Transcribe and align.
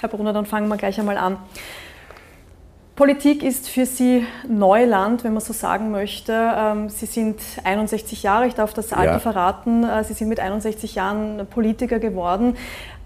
Herr 0.00 0.08
Brunner, 0.08 0.32
dann 0.32 0.46
fangen 0.46 0.68
wir 0.68 0.76
gleich 0.76 0.98
einmal 1.00 1.18
an. 1.18 1.38
Politik 2.94 3.42
ist 3.42 3.68
für 3.68 3.86
Sie 3.86 4.24
Neuland, 4.48 5.22
wenn 5.22 5.32
man 5.32 5.40
so 5.40 5.52
sagen 5.52 5.90
möchte. 5.90 6.32
Ähm, 6.32 6.88
Sie 6.88 7.06
sind 7.06 7.40
61 7.62 8.22
Jahre, 8.22 8.46
ich 8.46 8.54
darf 8.54 8.74
das 8.74 8.92
Alter 8.92 9.12
ja. 9.12 9.18
verraten. 9.18 9.84
Äh, 9.84 10.02
Sie 10.04 10.14
sind 10.14 10.28
mit 10.28 10.40
61 10.40 10.94
Jahren 10.96 11.46
Politiker 11.48 11.98
geworden. 11.98 12.56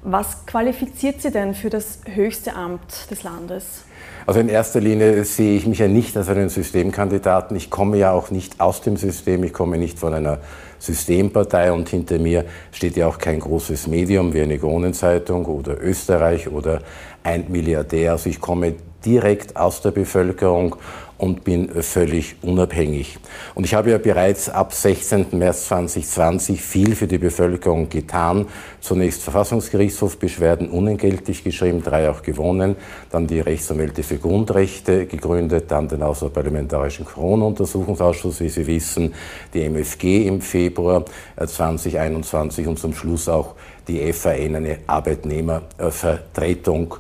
Was 0.02 0.46
qualifiziert 0.46 1.22
Sie 1.22 1.30
denn 1.30 1.54
für 1.54 1.70
das 1.70 2.00
höchste 2.06 2.54
Amt 2.54 3.10
des 3.10 3.22
Landes? 3.22 3.84
Also 4.26 4.40
in 4.40 4.48
erster 4.48 4.80
Linie 4.80 5.24
sehe 5.24 5.56
ich 5.56 5.66
mich 5.66 5.78
ja 5.78 5.88
nicht 5.88 6.16
als 6.16 6.28
einen 6.28 6.48
Systemkandidaten. 6.48 7.56
Ich 7.56 7.70
komme 7.70 7.96
ja 7.96 8.12
auch 8.12 8.30
nicht 8.30 8.60
aus 8.60 8.80
dem 8.80 8.96
System. 8.96 9.44
Ich 9.44 9.52
komme 9.52 9.78
nicht 9.78 9.98
von 9.98 10.14
einer 10.14 10.38
Systempartei 10.82 11.72
und 11.72 11.88
hinter 11.88 12.18
mir 12.18 12.44
steht 12.72 12.96
ja 12.96 13.06
auch 13.06 13.18
kein 13.18 13.38
großes 13.38 13.86
Medium 13.86 14.34
wie 14.34 14.40
eine 14.40 14.58
Kronenzeitung 14.58 15.46
oder 15.46 15.80
Österreich 15.80 16.48
oder 16.48 16.80
ein 17.22 17.44
Milliardär. 17.48 18.12
Also 18.12 18.28
ich 18.28 18.40
komme 18.40 18.74
direkt 19.04 19.56
aus 19.56 19.80
der 19.80 19.92
Bevölkerung 19.92 20.74
und 21.22 21.44
bin 21.44 21.68
völlig 21.84 22.34
unabhängig. 22.42 23.16
Und 23.54 23.62
ich 23.62 23.74
habe 23.74 23.92
ja 23.92 23.98
bereits 23.98 24.48
ab 24.48 24.74
16. 24.74 25.26
März 25.30 25.68
2020 25.68 26.60
viel 26.60 26.96
für 26.96 27.06
die 27.06 27.18
Bevölkerung 27.18 27.88
getan. 27.88 28.46
Zunächst 28.80 29.22
Verfassungsgerichtshof 29.22 30.18
Beschwerden 30.18 30.68
unentgeltlich 30.68 31.44
geschrieben, 31.44 31.80
drei 31.80 32.10
auch 32.10 32.22
gewonnen, 32.22 32.74
dann 33.12 33.28
die 33.28 33.38
Rechtsanwälte 33.38 34.02
für 34.02 34.18
Grundrechte 34.18 35.06
gegründet, 35.06 35.70
dann 35.70 35.86
den 35.86 36.02
Außerparlamentarischen 36.02 37.04
Corona-Untersuchungsausschuss, 37.04 38.40
wie 38.40 38.48
Sie 38.48 38.66
wissen, 38.66 39.14
die 39.54 39.62
MFG 39.62 40.26
im 40.26 40.40
Februar 40.40 41.04
2021 41.36 42.66
und 42.66 42.80
zum 42.80 42.94
Schluss 42.94 43.28
auch 43.28 43.54
die 43.86 44.12
FAN, 44.12 44.56
eine 44.56 44.78
Arbeitnehmervertretung. 44.88 46.96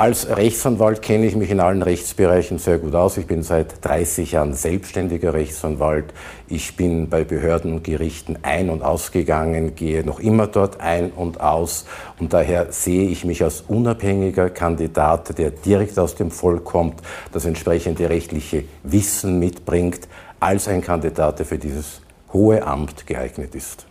Als 0.00 0.34
Rechtsanwalt 0.34 1.02
kenne 1.02 1.26
ich 1.26 1.36
mich 1.36 1.50
in 1.50 1.60
allen 1.60 1.82
Rechtsbereichen 1.82 2.56
sehr 2.56 2.78
gut 2.78 2.94
aus. 2.94 3.18
Ich 3.18 3.26
bin 3.26 3.42
seit 3.42 3.84
30 3.84 4.32
Jahren 4.32 4.54
selbstständiger 4.54 5.34
Rechtsanwalt. 5.34 6.14
Ich 6.48 6.74
bin 6.74 7.10
bei 7.10 7.22
Behörden 7.22 7.74
und 7.74 7.84
Gerichten 7.84 8.38
ein- 8.40 8.70
und 8.70 8.82
ausgegangen, 8.82 9.74
gehe 9.74 10.02
noch 10.02 10.18
immer 10.18 10.46
dort 10.46 10.80
ein 10.80 11.10
und 11.10 11.42
aus. 11.42 11.84
Und 12.18 12.32
daher 12.32 12.72
sehe 12.72 13.10
ich 13.10 13.26
mich 13.26 13.44
als 13.44 13.60
unabhängiger 13.60 14.48
Kandidat, 14.48 15.36
der 15.36 15.50
direkt 15.50 15.98
aus 15.98 16.14
dem 16.14 16.30
Volk 16.30 16.64
kommt, 16.64 17.02
das 17.32 17.44
entsprechende 17.44 18.08
rechtliche 18.08 18.64
Wissen 18.82 19.38
mitbringt, 19.38 20.08
als 20.40 20.66
ein 20.66 20.80
Kandidat, 20.80 21.40
der 21.40 21.44
für 21.44 21.58
dieses 21.58 22.00
hohe 22.32 22.66
Amt 22.66 23.06
geeignet 23.06 23.54
ist. 23.54 23.84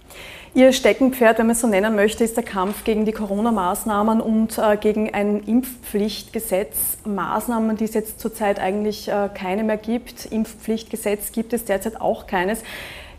Ihr 0.55 0.73
Steckenpferd, 0.73 1.37
wenn 1.37 1.45
man 1.45 1.55
es 1.55 1.61
so 1.61 1.67
nennen 1.67 1.95
möchte, 1.95 2.23
ist 2.23 2.35
der 2.35 2.43
Kampf 2.43 2.83
gegen 2.83 3.05
die 3.05 3.11
Corona-Maßnahmen 3.11 4.19
und 4.19 4.57
äh, 4.57 4.77
gegen 4.77 5.13
ein 5.13 5.43
Impfpflichtgesetz. 5.43 6.97
Maßnahmen, 7.05 7.77
die 7.77 7.83
es 7.83 7.93
jetzt 7.93 8.19
zurzeit 8.19 8.59
eigentlich 8.59 9.09
äh, 9.09 9.29
keine 9.31 9.63
mehr 9.63 9.77
gibt. 9.77 10.25
Impfpflichtgesetz 10.25 11.31
gibt 11.31 11.53
es 11.53 11.65
derzeit 11.65 12.01
auch 12.01 12.25
keines. 12.25 12.63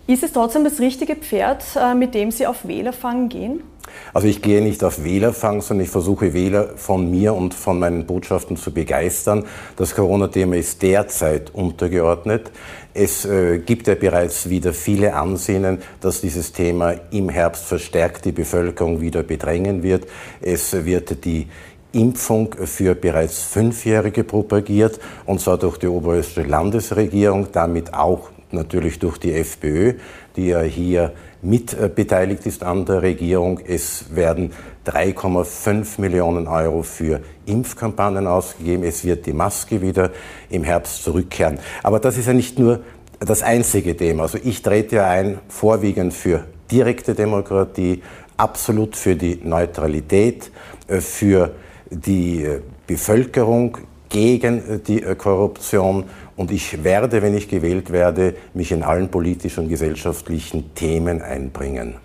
Ist 0.07 0.23
es 0.23 0.33
trotzdem 0.33 0.65
das 0.65 0.81
richtige 0.81 1.15
Pferd, 1.17 1.63
äh, 1.77 1.95
mit 1.95 2.15
dem 2.15 2.31
Sie 2.31 2.47
auf 2.47 2.67
Wählerfang 2.67 3.29
gehen? 3.29 3.63
Also 4.13 4.29
ich 4.29 4.43
gehe 4.43 4.63
nicht 4.63 4.83
auf 4.85 5.05
Wählerfang, 5.05 5.61
sondern 5.61 5.85
ich 5.85 5.91
versuche 5.91 6.33
Wähler 6.33 6.77
von 6.77 7.11
mir 7.11 7.35
und 7.35 7.55
von 7.55 7.79
meinen 7.79 8.07
Botschaften 8.07 8.57
zu 8.57 8.73
begeistern. 8.73 9.45
Das 9.77 9.95
Corona-Thema 9.95 10.57
ist 10.57 10.83
derzeit 10.83 11.55
untergeordnet. 11.55 12.51
Es 12.93 13.25
äh, 13.25 13.59
gibt 13.59 13.87
ja 13.87 13.95
bereits 13.95 14.49
wieder 14.49 14.73
viele 14.73 15.15
Ansinnen, 15.15 15.79
dass 16.01 16.21
dieses 16.21 16.53
Thema 16.53 16.95
im 17.11 17.29
Herbst 17.29 17.65
verstärkt 17.65 18.25
die 18.25 18.33
Bevölkerung 18.33 19.01
wieder 19.01 19.23
bedrängen 19.23 19.83
wird. 19.83 20.07
Es 20.41 20.73
wird 20.85 21.25
die 21.25 21.47
Impfung 21.93 22.55
für 22.65 22.95
bereits 22.95 23.43
Fünfjährige 23.43 24.25
propagiert, 24.25 25.01
und 25.27 25.41
zwar 25.41 25.59
durch 25.59 25.77
die 25.79 25.89
oberösterreichische 25.89 26.51
Landesregierung, 26.51 27.49
damit 27.53 27.95
auch 27.95 28.31
natürlich 28.53 28.99
durch 28.99 29.19
die 29.19 29.33
FPÖ, 29.33 29.95
die 30.37 30.49
ja 30.49 30.61
hier 30.61 31.13
mit 31.43 31.73
äh, 31.75 31.91
beteiligt 31.95 32.47
ist 32.47 32.63
an 32.63 32.85
der 32.85 33.03
Regierung. 33.03 33.61
Es 33.67 34.15
werden 34.15 34.53
3,5 34.87 36.01
Millionen 36.01 36.47
Euro 36.47 36.83
für 36.83 37.21
Impfkampagnen 37.47 38.27
ausgegeben. 38.27 38.85
Es 38.85 39.05
wird 39.05 39.27
die 39.27 39.33
Maske 39.33 39.81
wieder 39.81 40.11
im 40.51 40.65
Herbst 40.65 41.05
zurückkehren. 41.05 41.59
Aber 41.83 42.01
das 42.01 42.19
ist 42.19 42.27
ja 42.27 42.33
nicht 42.33 42.59
nur 42.59 42.81
das 43.19 43.43
einzige 43.43 43.97
Thema. 43.97 44.25
Also 44.25 44.39
ich 44.43 44.63
trete 44.63 44.97
ja 44.97 45.09
ein, 45.09 45.39
vorwiegend 45.49 46.15
für 46.15 46.45
direkte 46.71 47.15
Demokratie, 47.15 48.03
absolut 48.37 48.97
für 48.97 49.17
die 49.17 49.41
Neutralität, 49.43 50.51
äh, 50.89 51.01
für 51.01 51.53
die 51.91 52.45
äh, 52.45 52.61
Bevölkerung, 52.87 53.79
gegen 54.11 54.83
die 54.89 55.01
Korruption 55.17 56.05
und 56.41 56.51
ich 56.51 56.85
werde, 56.85 57.21
wenn 57.21 57.37
ich 57.37 57.51
gewählt 57.51 57.93
werde, 57.93 58.35
mich 58.55 58.73
in 58.73 58.83
allen 58.83 59.11
politischen 59.11 59.65
und 59.65 59.69
gesellschaftlichen 59.69 60.75
Themen 60.75 61.21
einbringen. 61.21 61.97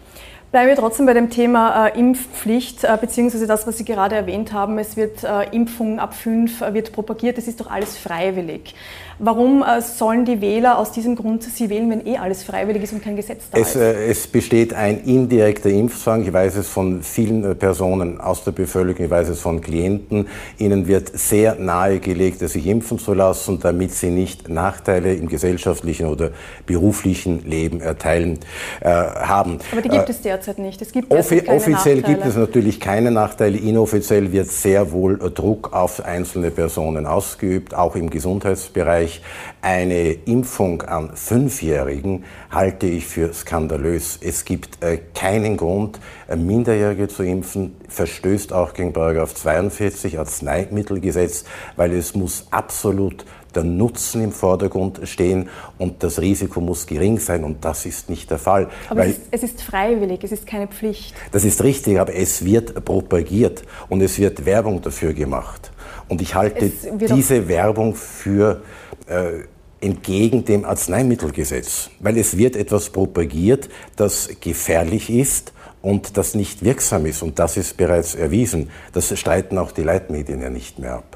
Bleiben 0.51 0.67
wir 0.67 0.75
trotzdem 0.75 1.05
bei 1.05 1.13
dem 1.13 1.29
Thema 1.29 1.87
äh, 1.87 1.97
Impfpflicht, 1.97 2.83
äh, 2.83 2.97
beziehungsweise 2.99 3.47
das, 3.47 3.65
was 3.65 3.77
Sie 3.77 3.85
gerade 3.85 4.13
erwähnt 4.13 4.51
haben. 4.51 4.77
Es 4.77 4.97
wird 4.97 5.23
äh, 5.23 5.55
Impfung 5.55 5.99
ab 5.99 6.13
fünf 6.13 6.59
äh, 6.59 6.73
wird 6.73 6.91
propagiert. 6.91 7.37
Es 7.37 7.47
ist 7.47 7.61
doch 7.61 7.71
alles 7.71 7.97
freiwillig. 7.97 8.75
Warum 9.17 9.63
äh, 9.63 9.81
sollen 9.81 10.25
die 10.25 10.41
Wähler 10.41 10.77
aus 10.77 10.91
diesem 10.91 11.15
Grund 11.15 11.43
sie 11.43 11.69
wählen, 11.69 11.89
wenn 11.89 12.05
eh 12.05 12.17
alles 12.17 12.43
freiwillig 12.43 12.83
ist 12.83 12.93
und 12.93 13.01
kein 13.01 13.15
Gesetz 13.15 13.43
da 13.49 13.57
es, 13.57 13.69
ist? 13.69 13.75
Äh, 13.75 14.07
es 14.07 14.27
besteht 14.27 14.73
ein 14.73 15.03
indirekter 15.03 15.69
Impfzwang. 15.69 16.23
Ich 16.23 16.33
weiß 16.33 16.57
es 16.57 16.67
von 16.67 17.01
vielen 17.01 17.43
äh, 17.43 17.55
Personen 17.55 18.19
aus 18.19 18.43
der 18.43 18.51
Bevölkerung, 18.51 19.05
ich 19.05 19.11
weiß 19.11 19.29
es 19.29 19.39
von 19.39 19.61
Klienten. 19.61 20.27
Ihnen 20.57 20.87
wird 20.87 21.17
sehr 21.17 21.55
nahegelegt, 21.55 22.39
sich 22.39 22.67
impfen 22.67 22.99
zu 22.99 23.13
lassen, 23.13 23.59
damit 23.61 23.93
sie 23.93 24.09
nicht 24.09 24.49
Nachteile 24.49 25.13
im 25.13 25.29
gesellschaftlichen 25.29 26.07
oder 26.07 26.31
beruflichen 26.65 27.49
Leben 27.49 27.79
erteilen 27.79 28.39
äh, 28.81 28.89
haben. 28.89 29.59
Aber 29.71 29.81
die 29.81 29.89
gibt 29.89 30.09
es 30.09 30.21
derzeit 30.21 30.59
nicht. 30.59 30.81
Es 30.81 30.91
gibt 30.91 31.11
offi 31.11 31.41
offiziell 31.47 31.97
Nachteile. 31.97 32.01
gibt 32.01 32.25
es 32.25 32.35
natürlich 32.35 32.81
keine 32.81 33.11
Nachteile. 33.11 33.57
Inoffiziell 33.57 34.33
wird 34.33 34.47
sehr 34.47 34.91
wohl 34.91 35.17
Druck 35.17 35.73
auf 35.73 36.03
einzelne 36.03 36.51
Personen 36.51 37.05
ausgeübt, 37.05 37.73
auch 37.73 37.95
im 37.95 38.09
Gesundheitsbereich. 38.09 39.04
Österreich 39.05 39.21
eine 39.61 40.11
Impfung 40.11 40.81
an 40.83 41.15
Fünfjährigen 41.15 42.23
halte 42.51 42.87
ich 42.87 43.05
für 43.05 43.33
skandalös. 43.33 44.19
Es 44.21 44.45
gibt 44.45 44.83
äh, 44.83 44.99
keinen 45.13 45.57
Grund, 45.57 45.99
äh, 46.27 46.35
Minderjährige 46.35 47.07
zu 47.07 47.23
impfen, 47.23 47.75
verstößt 47.87 48.53
auch 48.53 48.73
gegen 48.73 48.93
Paragraph 48.93 49.33
42 49.33 50.19
Arzneimittelgesetz, 50.19 51.45
weil 51.75 51.93
es 51.93 52.13
muss 52.13 52.47
absolut 52.51 53.25
der 53.55 53.63
Nutzen 53.63 54.21
im 54.21 54.31
Vordergrund 54.33 54.99
stehen 55.03 55.49
und 55.77 56.03
das 56.03 56.19
Risiko 56.19 56.59
muss 56.59 56.85
gering 56.87 57.19
sein 57.19 57.45
und 57.45 57.63
das 57.63 57.85
ist 57.85 58.09
nicht 58.09 58.29
der 58.29 58.37
Fall. 58.37 58.67
Aber 58.89 59.05
es 59.05 59.11
ist, 59.11 59.21
es, 59.31 59.43
ist, 59.43 59.61
freiwillig, 59.61 60.23
es 60.23 60.33
ist 60.33 60.45
keine 60.45 60.67
Pflicht. 60.67 61.15
Das 61.31 61.45
ist 61.45 61.63
richtig, 61.63 61.99
aber 61.99 62.13
es 62.13 62.43
wird 62.43 62.83
propagiert 62.83 63.63
und 63.87 64.01
es 64.01 64.19
wird 64.19 64.45
Werbung 64.45 64.81
dafür 64.81 65.13
gemacht. 65.13 65.71
Und 66.07 66.21
ich 66.21 66.35
halte 66.35 66.71
diese 67.09 67.47
Werbung 67.47 67.95
für 67.95 68.61
äh, 69.07 69.43
entgegen 69.81 70.45
dem 70.45 70.65
Arzneimittelgesetz, 70.65 71.89
weil 71.99 72.17
es 72.17 72.37
wird 72.37 72.55
etwas 72.55 72.89
propagiert, 72.89 73.69
das 73.95 74.29
gefährlich 74.39 75.09
ist 75.09 75.53
und 75.81 76.17
das 76.17 76.33
nicht 76.33 76.63
wirksam 76.63 77.05
ist. 77.05 77.21
Und 77.21 77.37
das 77.37 77.57
ist 77.57 77.77
bereits 77.77 78.15
erwiesen. 78.15 78.69
Das 78.93 79.17
streiten 79.17 79.57
auch 79.57 79.71
die 79.71 79.83
Leitmedien 79.83 80.41
ja 80.41 80.49
nicht 80.49 80.79
mehr 80.79 80.95
ab. 80.95 81.14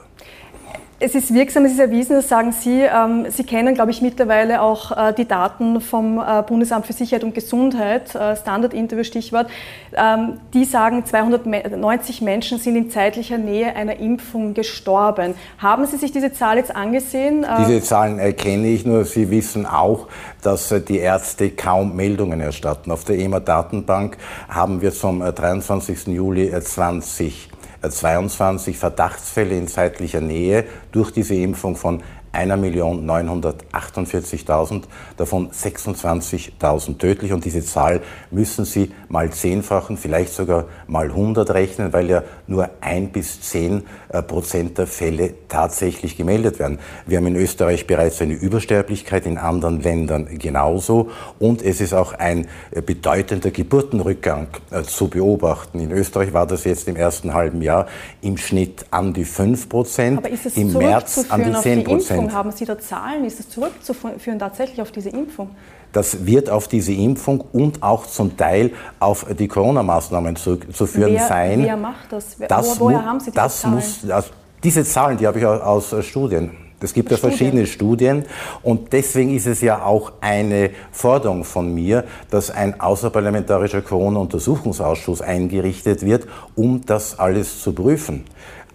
Es 1.01 1.15
ist 1.15 1.33
wirksam, 1.33 1.63
es 1.63 1.71
ist 1.71 1.79
erwiesen, 1.79 2.17
das 2.17 2.27
sagen 2.27 2.51
Sie. 2.51 2.81
Ähm, 2.81 3.27
Sie 3.29 3.45
kennen, 3.45 3.73
glaube 3.73 3.91
ich, 3.91 4.01
mittlerweile 4.01 4.61
auch 4.61 4.91
äh, 4.91 5.13
die 5.13 5.25
Daten 5.25 5.79
vom 5.79 6.19
äh, 6.19 6.43
Bundesamt 6.45 6.85
für 6.85 6.91
Sicherheit 6.91 7.23
und 7.23 7.33
Gesundheit, 7.33 8.13
äh, 8.15 8.35
Standard-Interview 8.35 9.05
Stichwort. 9.05 9.49
Ähm, 9.93 10.41
die 10.53 10.65
sagen, 10.65 11.05
290 11.05 12.21
Menschen 12.21 12.59
sind 12.59 12.75
in 12.75 12.89
zeitlicher 12.89 13.37
Nähe 13.37 13.77
einer 13.77 13.95
Impfung 13.95 14.53
gestorben. 14.53 15.35
Haben 15.57 15.85
Sie 15.85 15.96
sich 15.96 16.11
diese 16.11 16.34
Zahl 16.34 16.57
jetzt 16.57 16.75
angesehen? 16.75 17.45
Diese 17.59 17.81
Zahlen 17.81 18.19
erkenne 18.19 18.67
ich 18.67 18.85
nur. 18.85 19.05
Sie 19.05 19.31
wissen 19.31 19.66
auch, 19.66 20.07
dass 20.41 20.73
die 20.85 20.97
Ärzte 20.97 21.52
kaum 21.52 21.95
Meldungen 21.95 22.41
erstatten. 22.41 22.91
Auf 22.91 23.05
der 23.05 23.19
EMA-Datenbank 23.19 24.17
haben 24.49 24.81
wir 24.81 24.91
zum 24.91 25.22
23. 25.22 26.07
Juli 26.07 26.52
20 26.52 27.49
22 27.81 28.78
Verdachtsfälle 28.78 29.58
in 29.58 29.67
zeitlicher 29.67 30.22
Nähe 30.22 30.66
durch 30.91 31.11
diese 31.11 31.35
Impfung 31.35 31.76
von 31.76 32.03
1.948.000, 32.34 34.84
davon 35.17 35.52
26.000 35.52 36.97
tödlich. 36.97 37.34
Und 37.34 37.46
diese 37.46 37.64
Zahl 37.64 38.02
müssen 38.31 38.66
Sie 38.66 38.91
mal 39.08 39.29
zehnfachen, 39.31 39.97
vielleicht 39.97 40.34
sogar 40.34 40.66
mal 40.87 41.05
100 41.08 41.52
rechnen, 41.52 41.93
weil 41.93 42.09
ja 42.09 42.23
nur 42.47 42.70
ein 42.81 43.11
bis 43.11 43.41
zehn 43.41 43.84
äh, 44.09 44.22
Prozent 44.22 44.78
der 44.78 44.87
Fälle 44.87 45.34
tatsächlich 45.47 46.17
gemeldet 46.17 46.59
werden. 46.59 46.79
Wir 47.05 47.17
haben 47.17 47.28
in 47.28 47.35
Österreich 47.35 47.87
bereits 47.87 48.22
eine 48.22 48.34
Übersterblichkeit, 48.34 49.26
in 49.26 49.37
anderen 49.37 49.81
Ländern 49.81 50.28
genauso. 50.37 51.09
Und 51.40 51.61
es 51.61 51.81
ist 51.81 51.93
auch 51.93 52.14
ein 52.14 52.47
äh, 52.72 52.81
bedeutender 52.81 53.52
Geburtenrückgang 53.52 54.47
äh, 54.72 54.84
zu 54.84 55.08
beobachten. 55.08 55.79
In 55.79 55.91
Österreich 55.91 56.34
war 56.34 56.47
das 56.47 56.64
jetzt 56.64 56.87
im 56.87 56.96
ersten 56.96 57.34
halben 57.34 57.61
Jahr 57.61 57.87
im 58.22 58.37
Schnitt 58.37 58.85
an 58.91 59.14
die 59.14 59.26
5 59.26 59.70
Prozent, 59.70 60.22
im 60.55 60.73
März 60.73 61.26
an 61.29 61.43
die 61.43 61.53
10 61.53 61.84
Prozent. 61.84 62.18
Impfung? 62.23 62.37
Haben 62.37 62.51
Sie 62.51 62.66
da 62.66 62.77
Zahlen? 62.77 63.25
Ist 63.25 63.39
es 63.39 63.49
zurückzuführen 63.49 64.39
tatsächlich 64.39 64.81
auf 64.81 64.91
diese 64.91 65.09
Impfung? 65.09 65.49
Das 65.91 66.25
wird 66.25 66.49
auf 66.49 66.67
diese 66.67 66.93
Impfung 66.93 67.43
und 67.51 67.81
auch 67.81 68.05
zum 68.05 68.37
Teil 68.37 68.71
auf 68.99 69.25
die 69.37 69.47
Corona-Maßnahmen 69.47 70.35
zurückzuführen 70.35 71.13
wer, 71.13 71.27
sein. 71.27 71.63
Wer 71.63 71.77
macht 71.77 72.11
das? 72.11 72.37
das 72.47 72.79
woher 72.79 73.03
haben 73.03 73.19
Sie 73.19 73.31
diese 73.31 73.41
das 73.41 73.61
Zahlen? 73.61 73.75
Muss, 73.75 74.09
also 74.09 74.29
diese 74.63 74.83
Zahlen, 74.83 75.17
die 75.17 75.25
habe 75.25 75.39
ich 75.39 75.45
aus 75.45 75.95
Studien. 76.01 76.51
Es 76.81 76.93
gibt 76.93 77.11
ja 77.11 77.17
verschiedene 77.17 77.66
Studien 77.66 78.23
und 78.63 78.93
deswegen 78.93 79.35
ist 79.35 79.47
es 79.47 79.59
ja 79.61 79.83
auch 79.83 80.13
eine 80.21 80.71
Forderung 80.91 81.43
von 81.43 81.73
mir, 81.73 82.05
dass 82.29 82.51
ein 82.51 82.79
außerparlamentarischer 82.79 83.81
Corona-Untersuchungsausschuss 83.81 85.21
eingerichtet 85.21 86.05
wird, 86.05 86.27
um 86.55 86.85
das 86.85 87.19
alles 87.19 87.61
zu 87.61 87.73
prüfen 87.73 88.23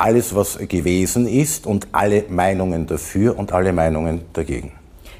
alles, 0.04 0.34
was 0.34 0.58
gewesen 0.58 1.26
ist 1.26 1.66
und 1.66 1.88
alle 1.92 2.26
Meinungen 2.28 2.86
dafür 2.86 3.38
und 3.38 3.52
alle 3.52 3.72
Meinungen 3.72 4.20
dagegen. 4.34 4.72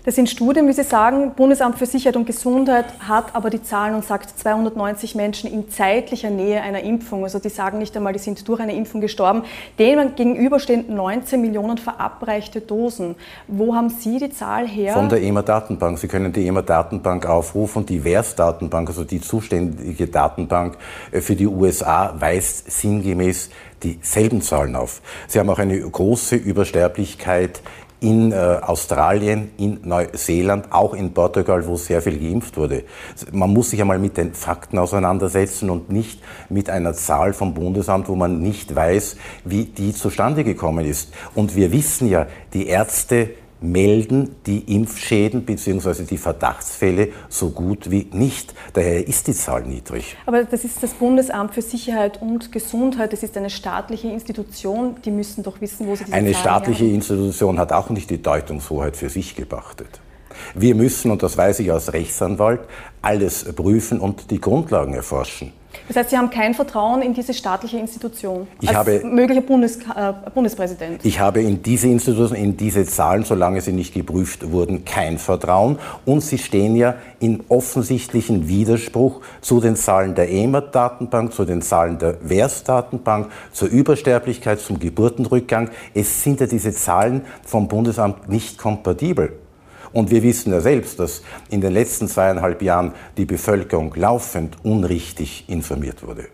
Das 0.04 0.16
sind 0.16 0.28
Studien, 0.28 0.68
wie 0.68 0.74
Sie 0.74 0.82
sagen. 0.82 1.32
Bundesamt 1.34 1.78
für 1.78 1.86
Sicherheit 1.86 2.16
und 2.16 2.26
Gesundheit 2.26 2.84
hat 3.00 3.34
aber 3.34 3.48
die 3.48 3.62
Zahlen 3.62 3.94
und 3.94 4.04
sagt 4.04 4.38
290 4.38 5.14
Menschen 5.14 5.50
in 5.50 5.70
zeitlicher 5.70 6.28
Nähe 6.28 6.60
einer 6.60 6.82
Impfung. 6.82 7.24
Also 7.24 7.38
die 7.38 7.48
sagen 7.48 7.78
nicht 7.78 7.96
einmal, 7.96 8.12
die 8.12 8.18
sind 8.18 8.46
durch 8.46 8.60
eine 8.60 8.74
Impfung 8.76 9.00
gestorben. 9.00 9.44
Denen 9.78 10.14
gegenüberstehen 10.14 10.94
19 10.94 11.40
Millionen 11.40 11.78
verabreichte 11.78 12.60
Dosen. 12.60 13.14
Wo 13.48 13.74
haben 13.74 13.88
Sie 13.88 14.18
die 14.18 14.28
Zahl 14.28 14.68
her? 14.68 14.92
Von 14.92 15.08
der 15.08 15.22
EMA-Datenbank. 15.22 15.98
Sie 15.98 16.06
können 16.06 16.34
die 16.34 16.46
EMA-Datenbank 16.48 17.24
aufrufen. 17.24 17.86
Die 17.86 18.04
VERS-Datenbank, 18.04 18.90
also 18.90 19.04
die 19.04 19.22
zuständige 19.22 20.06
Datenbank 20.08 20.76
äh, 21.12 21.22
für 21.22 21.34
die 21.34 21.46
USA, 21.46 22.14
weist 22.18 22.70
sinngemäß 22.70 23.48
dieselben 23.82 24.42
Zahlen 24.42 24.76
auf. 24.76 25.00
Sie 25.28 25.38
haben 25.38 25.48
auch 25.50 25.58
eine 25.58 25.78
große 25.78 26.36
Übersterblichkeit 26.36 27.60
in 28.04 28.32
äh, 28.32 28.58
Australien, 28.60 29.50
in 29.56 29.80
Neuseeland, 29.82 30.70
auch 30.70 30.92
in 30.92 31.14
Portugal, 31.14 31.66
wo 31.66 31.76
sehr 31.76 32.02
viel 32.02 32.18
geimpft 32.18 32.58
wurde. 32.58 32.84
Man 33.32 33.50
muss 33.50 33.70
sich 33.70 33.80
einmal 33.80 33.98
mit 33.98 34.18
den 34.18 34.34
Fakten 34.34 34.78
auseinandersetzen 34.78 35.70
und 35.70 35.90
nicht 35.90 36.20
mit 36.50 36.68
einer 36.68 36.92
Zahl 36.92 37.32
vom 37.32 37.54
Bundesamt, 37.54 38.10
wo 38.10 38.14
man 38.14 38.40
nicht 38.40 38.74
weiß, 38.74 39.16
wie 39.46 39.64
die 39.64 39.94
zustande 39.94 40.44
gekommen 40.44 40.84
ist. 40.84 41.14
Und 41.34 41.56
wir 41.56 41.72
wissen 41.72 42.06
ja, 42.06 42.26
die 42.52 42.66
Ärzte 42.66 43.30
melden 43.64 44.37
die 44.46 44.75
Impfschäden 44.75 45.44
bzw. 45.44 46.05
die 46.05 46.19
Verdachtsfälle 46.19 47.08
so 47.28 47.50
gut 47.50 47.90
wie 47.90 48.08
nicht. 48.12 48.55
Daher 48.75 49.06
ist 49.06 49.26
die 49.26 49.34
Zahl 49.34 49.62
niedrig. 49.62 50.16
Aber 50.26 50.44
das 50.44 50.64
ist 50.64 50.82
das 50.82 50.93
Bundesamt 50.94 51.55
für 51.55 51.62
Sicherheit 51.62 52.20
und 52.20 52.52
Gesundheit. 52.52 53.12
Das 53.12 53.22
ist 53.22 53.37
eine 53.37 53.50
staatliche 53.50 54.08
Institution. 54.08 54.96
Die 55.05 55.11
müssen 55.11 55.43
doch 55.43 55.61
wissen, 55.61 55.87
wo 55.87 55.94
sie 55.96 56.05
diese 56.05 56.16
Eine 56.16 56.32
Zahlen 56.32 56.43
staatliche 56.43 56.84
haben. 56.84 56.94
Institution 56.94 57.58
hat 57.58 57.72
auch 57.72 57.90
nicht 57.90 58.11
die 58.11 58.22
Deutungshoheit 58.22 58.96
für 58.96 59.08
sich 59.08 59.34
gepachtet. 59.34 60.00
Wir 60.55 60.75
müssen, 60.75 61.10
und 61.10 61.22
das 61.22 61.37
weiß 61.37 61.60
ich 61.60 61.72
als 61.72 61.93
Rechtsanwalt, 61.93 62.60
alles 63.02 63.44
prüfen 63.55 64.00
und 64.00 64.31
die 64.31 64.40
Grundlagen 64.40 64.94
erforschen. 64.94 65.52
Das 65.88 65.96
heißt, 65.96 66.10
Sie 66.10 66.18
haben 66.18 66.30
kein 66.30 66.54
Vertrauen 66.54 67.02
in 67.02 67.14
diese 67.14 67.34
staatliche 67.34 67.78
Institution 67.78 68.46
ich 68.60 68.68
als 68.68 68.78
habe, 68.78 69.02
möglicher 69.04 69.40
Bundes, 69.40 69.76
äh, 69.76 70.12
Bundespräsident? 70.34 71.04
Ich 71.04 71.20
habe 71.20 71.42
in 71.42 71.62
diese 71.62 71.88
Institution, 71.88 72.36
in 72.36 72.56
diese 72.56 72.84
Zahlen, 72.84 73.24
solange 73.24 73.60
sie 73.60 73.72
nicht 73.72 73.94
geprüft 73.94 74.50
wurden, 74.50 74.84
kein 74.84 75.18
Vertrauen. 75.18 75.78
Und 76.04 76.22
sie 76.22 76.38
stehen 76.38 76.76
ja 76.76 76.94
in 77.20 77.42
offensichtlichen 77.48 78.48
Widerspruch 78.48 79.20
zu 79.40 79.60
den 79.60 79.76
Zahlen 79.76 80.14
der 80.14 80.30
EMA-Datenbank, 80.30 81.32
zu 81.32 81.44
den 81.44 81.62
Zahlen 81.62 81.98
der 81.98 82.16
WERS-Datenbank, 82.28 83.30
zur 83.52 83.68
Übersterblichkeit, 83.68 84.60
zum 84.60 84.78
Geburtenrückgang. 84.78 85.70
Es 85.94 86.22
sind 86.22 86.40
ja 86.40 86.46
diese 86.46 86.72
Zahlen 86.72 87.22
vom 87.44 87.68
Bundesamt 87.68 88.28
nicht 88.28 88.58
kompatibel. 88.58 89.44
Und 89.94 90.11
wir 90.11 90.23
wissen 90.23 90.52
ja 90.52 90.61
selbst, 90.61 90.99
dass 90.99 91.23
in 91.49 91.61
den 91.61 91.73
letzten 91.73 92.08
zweieinhalb 92.08 92.61
Jahren 92.61 92.93
die 93.17 93.25
Bevölkerung 93.25 93.94
laufend 93.94 94.56
unrichtig 94.64 95.44
informiert 95.49 96.06
wurde. 96.06 96.26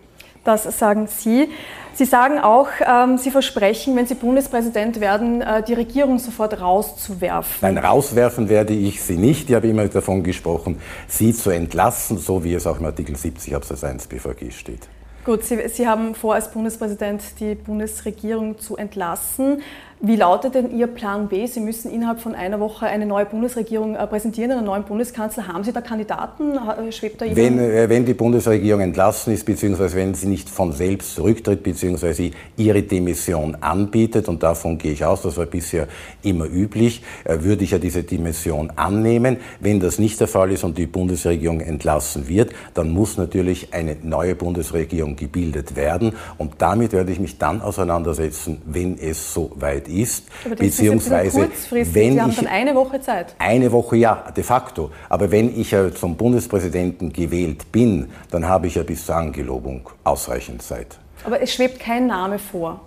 Das 0.43 0.63
sagen 0.77 1.07
Sie. 1.07 1.49
Sie 1.93 2.05
sagen 2.05 2.39
auch, 2.39 2.69
ähm, 2.83 3.19
Sie 3.19 3.29
versprechen, 3.29 3.95
wenn 3.95 4.07
Sie 4.07 4.15
Bundespräsident 4.15 4.99
werden, 4.99 5.41
äh, 5.41 5.61
die 5.61 5.75
Regierung 5.75 6.17
sofort 6.17 6.59
rauszuwerfen. 6.59 7.59
Nein, 7.61 7.77
rauswerfen 7.77 8.49
werde 8.49 8.73
ich 8.73 9.03
sie 9.03 9.17
nicht. 9.17 9.49
Ich 9.49 9.55
habe 9.55 9.67
immer 9.67 9.87
davon 9.87 10.23
gesprochen, 10.23 10.79
sie 11.07 11.33
zu 11.33 11.51
entlassen, 11.51 12.17
so 12.17 12.43
wie 12.43 12.55
es 12.55 12.65
auch 12.65 12.79
im 12.79 12.85
Artikel 12.85 13.15
70 13.15 13.55
Absatz 13.55 13.83
1 13.83 14.07
BVG 14.07 14.51
steht. 14.51 14.87
Gut, 15.23 15.43
Sie, 15.43 15.59
Sie 15.67 15.87
haben 15.87 16.15
vor, 16.15 16.33
als 16.33 16.49
Bundespräsident 16.49 17.21
die 17.39 17.53
Bundesregierung 17.53 18.57
zu 18.57 18.77
entlassen. 18.77 19.61
Wie 20.03 20.15
lautet 20.15 20.55
denn 20.55 20.75
Ihr 20.75 20.87
Plan 20.87 21.27
B? 21.27 21.45
Sie 21.45 21.59
müssen 21.59 21.91
innerhalb 21.91 22.19
von 22.19 22.33
einer 22.33 22.59
Woche 22.59 22.87
eine 22.87 23.05
neue 23.05 23.27
Bundesregierung 23.27 23.95
äh, 23.95 24.07
präsentieren, 24.07 24.49
einen 24.49 24.65
neuen 24.65 24.81
Bundeskanzler. 24.81 25.47
Haben 25.47 25.63
Sie 25.63 25.71
da 25.71 25.81
Kandidaten? 25.81 26.57
Schwebt 26.89 27.21
da 27.21 27.25
wenn, 27.35 27.59
äh, 27.59 27.87
wenn 27.87 28.03
die 28.03 28.15
Bundesregierung 28.15 28.81
entlassen 28.81 29.31
ist, 29.31 29.45
beziehungsweise 29.45 29.95
wenn 29.97 30.15
sie 30.15 30.25
nicht 30.25 30.49
von 30.49 30.71
selbst 30.71 31.13
zurücktritt, 31.13 31.61
beziehungsweise 31.61 32.31
ihre 32.57 32.81
Demission 32.81 33.53
anbietet, 33.61 34.27
und 34.27 34.41
davon 34.41 34.79
gehe 34.79 34.93
ich 34.93 35.05
aus, 35.05 35.21
das 35.21 35.37
war 35.37 35.45
bisher 35.45 35.87
immer 36.23 36.45
üblich, 36.45 37.03
äh, 37.23 37.37
würde 37.41 37.63
ich 37.63 37.69
ja 37.69 37.77
diese 37.77 38.01
Demission 38.01 38.73
annehmen. 38.77 39.37
Wenn 39.59 39.79
das 39.79 39.99
nicht 39.99 40.19
der 40.19 40.27
Fall 40.27 40.51
ist 40.51 40.63
und 40.63 40.79
die 40.79 40.87
Bundesregierung 40.87 41.59
entlassen 41.61 42.27
wird, 42.27 42.53
dann 42.73 42.89
muss 42.89 43.17
natürlich 43.17 43.71
eine 43.71 43.97
neue 44.01 44.33
Bundesregierung 44.33 45.15
gebildet 45.15 45.75
werden. 45.75 46.13
Und 46.39 46.53
damit 46.57 46.91
werde 46.91 47.11
ich 47.11 47.19
mich 47.19 47.37
dann 47.37 47.61
auseinandersetzen, 47.61 48.63
wenn 48.65 48.97
es 48.97 49.31
so 49.31 49.51
weit 49.57 49.90
ist, 49.99 50.25
Aber 50.45 50.55
das 50.55 50.67
beziehungsweise 50.67 51.43
ist 51.43 51.71
wenn 51.71 52.13
Sie 52.13 52.21
haben 52.21 52.35
dann 52.35 52.47
eine 52.47 52.75
Woche 52.75 53.01
Zeit. 53.01 53.35
Eine 53.39 53.71
Woche 53.71 53.97
ja, 53.97 54.31
de 54.35 54.43
facto. 54.43 54.91
Aber 55.09 55.31
wenn 55.31 55.59
ich 55.59 55.71
ja 55.71 55.93
zum 55.93 56.15
Bundespräsidenten 56.15 57.11
gewählt 57.13 57.71
bin, 57.71 58.09
dann 58.29 58.47
habe 58.47 58.67
ich 58.67 58.75
ja 58.75 58.83
bis 58.83 59.05
zur 59.05 59.15
Angelobung 59.15 59.89
ausreichend 60.03 60.61
Zeit. 60.61 60.97
Aber 61.23 61.41
es 61.41 61.53
schwebt 61.53 61.79
kein 61.79 62.07
Name 62.07 62.39
vor. 62.39 62.81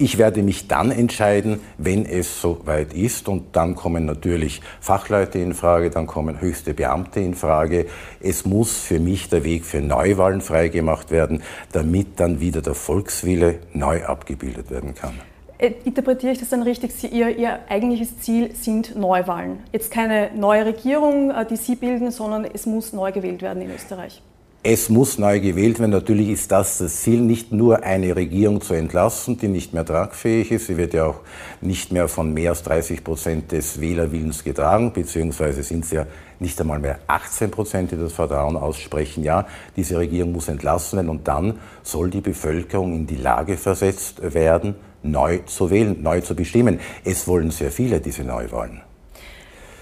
Ich 0.00 0.16
werde 0.16 0.44
mich 0.44 0.68
dann 0.68 0.92
entscheiden, 0.92 1.58
wenn 1.76 2.06
es 2.06 2.40
soweit 2.40 2.94
ist. 2.94 3.28
Und 3.28 3.56
dann 3.56 3.74
kommen 3.74 4.06
natürlich 4.06 4.62
Fachleute 4.80 5.40
in 5.40 5.54
Frage, 5.54 5.90
dann 5.90 6.06
kommen 6.06 6.40
höchste 6.40 6.72
Beamte 6.72 7.18
in 7.18 7.34
Frage. 7.34 7.86
Es 8.20 8.46
muss 8.46 8.76
für 8.76 9.00
mich 9.00 9.28
der 9.28 9.42
Weg 9.42 9.64
für 9.64 9.80
Neuwahlen 9.80 10.40
freigemacht 10.40 11.10
werden, 11.10 11.42
damit 11.72 12.20
dann 12.20 12.38
wieder 12.38 12.62
der 12.62 12.74
Volkswille 12.74 13.58
neu 13.72 14.04
abgebildet 14.04 14.70
werden 14.70 14.94
kann. 14.94 15.14
Äh, 15.58 15.72
interpretiere 15.84 16.32
ich 16.32 16.38
das 16.38 16.50
dann 16.50 16.62
richtig? 16.62 16.92
Sie, 16.92 17.08
ihr, 17.08 17.36
ihr, 17.36 17.58
eigentliches 17.68 18.20
Ziel 18.20 18.54
sind 18.54 18.94
Neuwahlen. 18.94 19.58
Jetzt 19.72 19.90
keine 19.90 20.30
neue 20.34 20.64
Regierung, 20.64 21.32
äh, 21.32 21.44
die 21.44 21.56
Sie 21.56 21.74
bilden, 21.74 22.12
sondern 22.12 22.44
es 22.44 22.64
muss 22.64 22.92
neu 22.92 23.10
gewählt 23.10 23.42
werden 23.42 23.62
in 23.62 23.70
Österreich. 23.74 24.22
Es 24.62 24.88
muss 24.88 25.18
neu 25.18 25.40
gewählt 25.40 25.80
werden. 25.80 25.92
Natürlich 25.92 26.28
ist 26.28 26.52
das 26.52 26.78
das 26.78 27.02
Ziel, 27.02 27.20
nicht 27.20 27.52
nur 27.52 27.82
eine 27.82 28.14
Regierung 28.14 28.60
zu 28.60 28.74
entlassen, 28.74 29.38
die 29.38 29.48
nicht 29.48 29.72
mehr 29.72 29.84
tragfähig 29.84 30.52
ist. 30.52 30.66
Sie 30.66 30.76
wird 30.76 30.94
ja 30.94 31.06
auch 31.06 31.20
nicht 31.60 31.90
mehr 31.90 32.06
von 32.06 32.32
mehr 32.32 32.50
als 32.50 32.62
30 32.64 33.02
Prozent 33.02 33.50
des 33.50 33.80
Wählerwillens 33.80 34.44
getragen, 34.44 34.92
beziehungsweise 34.92 35.62
sind 35.64 35.84
es 35.84 35.90
ja 35.90 36.06
nicht 36.38 36.60
einmal 36.60 36.78
mehr 36.78 36.98
18 37.06 37.50
Prozent, 37.50 37.90
die 37.90 37.96
das 37.96 38.12
Vertrauen 38.12 38.56
aussprechen. 38.56 39.24
Ja, 39.24 39.46
diese 39.76 39.98
Regierung 39.98 40.32
muss 40.32 40.48
entlassen 40.48 40.98
werden 40.98 41.08
und 41.08 41.26
dann 41.26 41.58
soll 41.82 42.10
die 42.10 42.20
Bevölkerung 42.20 42.94
in 42.94 43.06
die 43.06 43.16
Lage 43.16 43.56
versetzt 43.56 44.20
werden, 44.34 44.74
neu 45.02 45.38
zu 45.46 45.70
wählen, 45.70 46.02
neu 46.02 46.20
zu 46.20 46.34
bestimmen. 46.34 46.80
Es 47.04 47.26
wollen 47.26 47.50
sehr 47.50 47.70
viele 47.70 48.00
diese 48.00 48.24
Neuwahlen. 48.24 48.87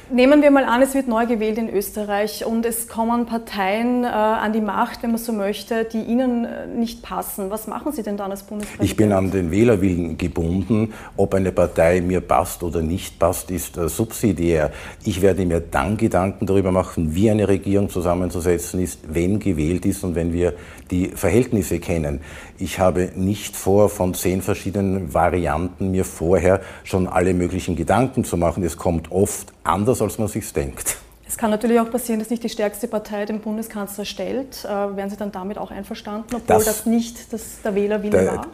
Nehmen 0.08 0.40
wir 0.40 0.52
mal 0.52 0.64
an, 0.64 0.82
es 0.82 0.94
wird 0.94 1.08
neu 1.08 1.26
gewählt 1.26 1.58
in 1.58 1.68
Österreich 1.68 2.46
und 2.46 2.64
es 2.64 2.86
kommen 2.86 3.26
Parteien 3.26 4.04
äh, 4.04 4.06
an 4.06 4.52
die 4.52 4.60
Macht, 4.60 5.02
wenn 5.02 5.10
man 5.10 5.18
so 5.18 5.32
möchte, 5.32 5.84
die 5.84 6.00
Ihnen 6.00 6.44
äh, 6.44 6.68
nicht 6.68 7.02
passen. 7.02 7.50
Was 7.50 7.66
machen 7.66 7.90
Sie 7.90 8.04
denn 8.04 8.16
dann 8.16 8.30
als 8.30 8.44
Bundespräsident? 8.44 8.88
Ich 8.88 8.96
bin 8.96 9.12
an 9.12 9.32
den 9.32 9.50
Wählerwillen 9.50 10.16
gebunden. 10.16 10.94
Ob 11.16 11.34
eine 11.34 11.50
Partei 11.50 12.00
mir 12.00 12.20
passt 12.20 12.62
oder 12.62 12.82
nicht 12.82 13.18
passt, 13.18 13.50
ist 13.50 13.78
äh, 13.78 13.88
subsidiär. 13.88 14.70
Ich 15.02 15.22
werde 15.22 15.44
mir 15.44 15.58
dann 15.58 15.96
Gedanken 15.96 16.46
darüber 16.46 16.70
machen, 16.70 17.16
wie 17.16 17.28
eine 17.28 17.48
Regierung 17.48 17.90
zusammenzusetzen 17.90 18.80
ist, 18.80 19.12
wenn 19.12 19.40
gewählt 19.40 19.86
ist 19.86 20.04
und 20.04 20.14
wenn 20.14 20.32
wir 20.32 20.54
die 20.92 21.08
Verhältnisse 21.08 21.80
kennen. 21.80 22.20
Ich 22.58 22.78
habe 22.78 23.10
nicht 23.16 23.56
vor, 23.56 23.88
von 23.88 24.14
zehn 24.14 24.40
verschiedenen 24.40 25.12
Varianten 25.12 25.90
mir 25.90 26.04
vorher 26.04 26.60
schon 26.84 27.08
alle 27.08 27.34
möglichen 27.34 27.74
Gedanken 27.74 28.22
zu 28.22 28.36
machen. 28.36 28.62
Es 28.62 28.76
kommt 28.76 29.10
oft 29.10 29.52
anders, 29.96 30.02
als 30.02 30.18
man 30.18 30.28
sich 30.28 30.52
denkt. 30.52 30.96
Es 31.28 31.36
kann 31.36 31.50
natürlich 31.50 31.80
auch 31.80 31.90
passieren, 31.90 32.20
dass 32.20 32.30
nicht 32.30 32.44
die 32.44 32.48
stärkste 32.48 32.86
Partei 32.86 33.24
den 33.24 33.40
Bundeskanzler 33.40 34.04
stellt. 34.04 34.64
Äh, 34.64 34.68
wären 34.68 35.10
Sie 35.10 35.16
dann 35.16 35.32
damit 35.32 35.58
auch 35.58 35.70
einverstanden, 35.70 36.36
obwohl 36.36 36.56
das, 36.58 36.64
das 36.64 36.86
nicht 36.86 37.32
das 37.32 37.62
der 37.64 37.74
Wählerwille 37.74 38.10
der, 38.10 38.26
war? 38.26 38.46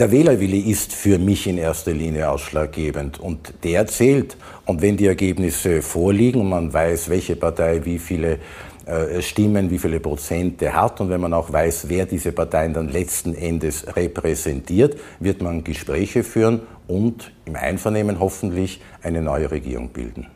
Der 0.00 0.10
Wählerwille 0.10 0.56
ist 0.56 0.92
für 0.92 1.18
mich 1.18 1.46
in 1.46 1.58
erster 1.58 1.92
Linie 1.92 2.28
ausschlaggebend 2.28 3.20
und 3.20 3.54
der 3.62 3.86
zählt. 3.86 4.36
Und 4.66 4.82
wenn 4.82 4.96
die 4.96 5.06
Ergebnisse 5.06 5.80
vorliegen 5.80 6.40
und 6.40 6.48
man 6.48 6.72
weiß, 6.72 7.08
welche 7.08 7.36
Partei 7.36 7.84
wie 7.84 8.00
viele 8.00 8.38
äh, 8.86 9.22
Stimmen, 9.22 9.70
wie 9.70 9.78
viele 9.78 10.00
Prozente 10.00 10.74
hat 10.74 11.00
und 11.00 11.10
wenn 11.10 11.20
man 11.20 11.32
auch 11.32 11.52
weiß, 11.52 11.88
wer 11.88 12.04
diese 12.04 12.32
Parteien 12.32 12.74
dann 12.74 12.88
letzten 12.88 13.32
Endes 13.32 13.86
repräsentiert, 13.94 14.98
wird 15.20 15.40
man 15.40 15.62
Gespräche 15.62 16.24
führen 16.24 16.62
und 16.88 17.30
im 17.44 17.54
Einvernehmen 17.54 18.18
hoffentlich 18.18 18.80
eine 19.02 19.22
neue 19.22 19.52
Regierung 19.52 19.90
bilden. 19.90 20.26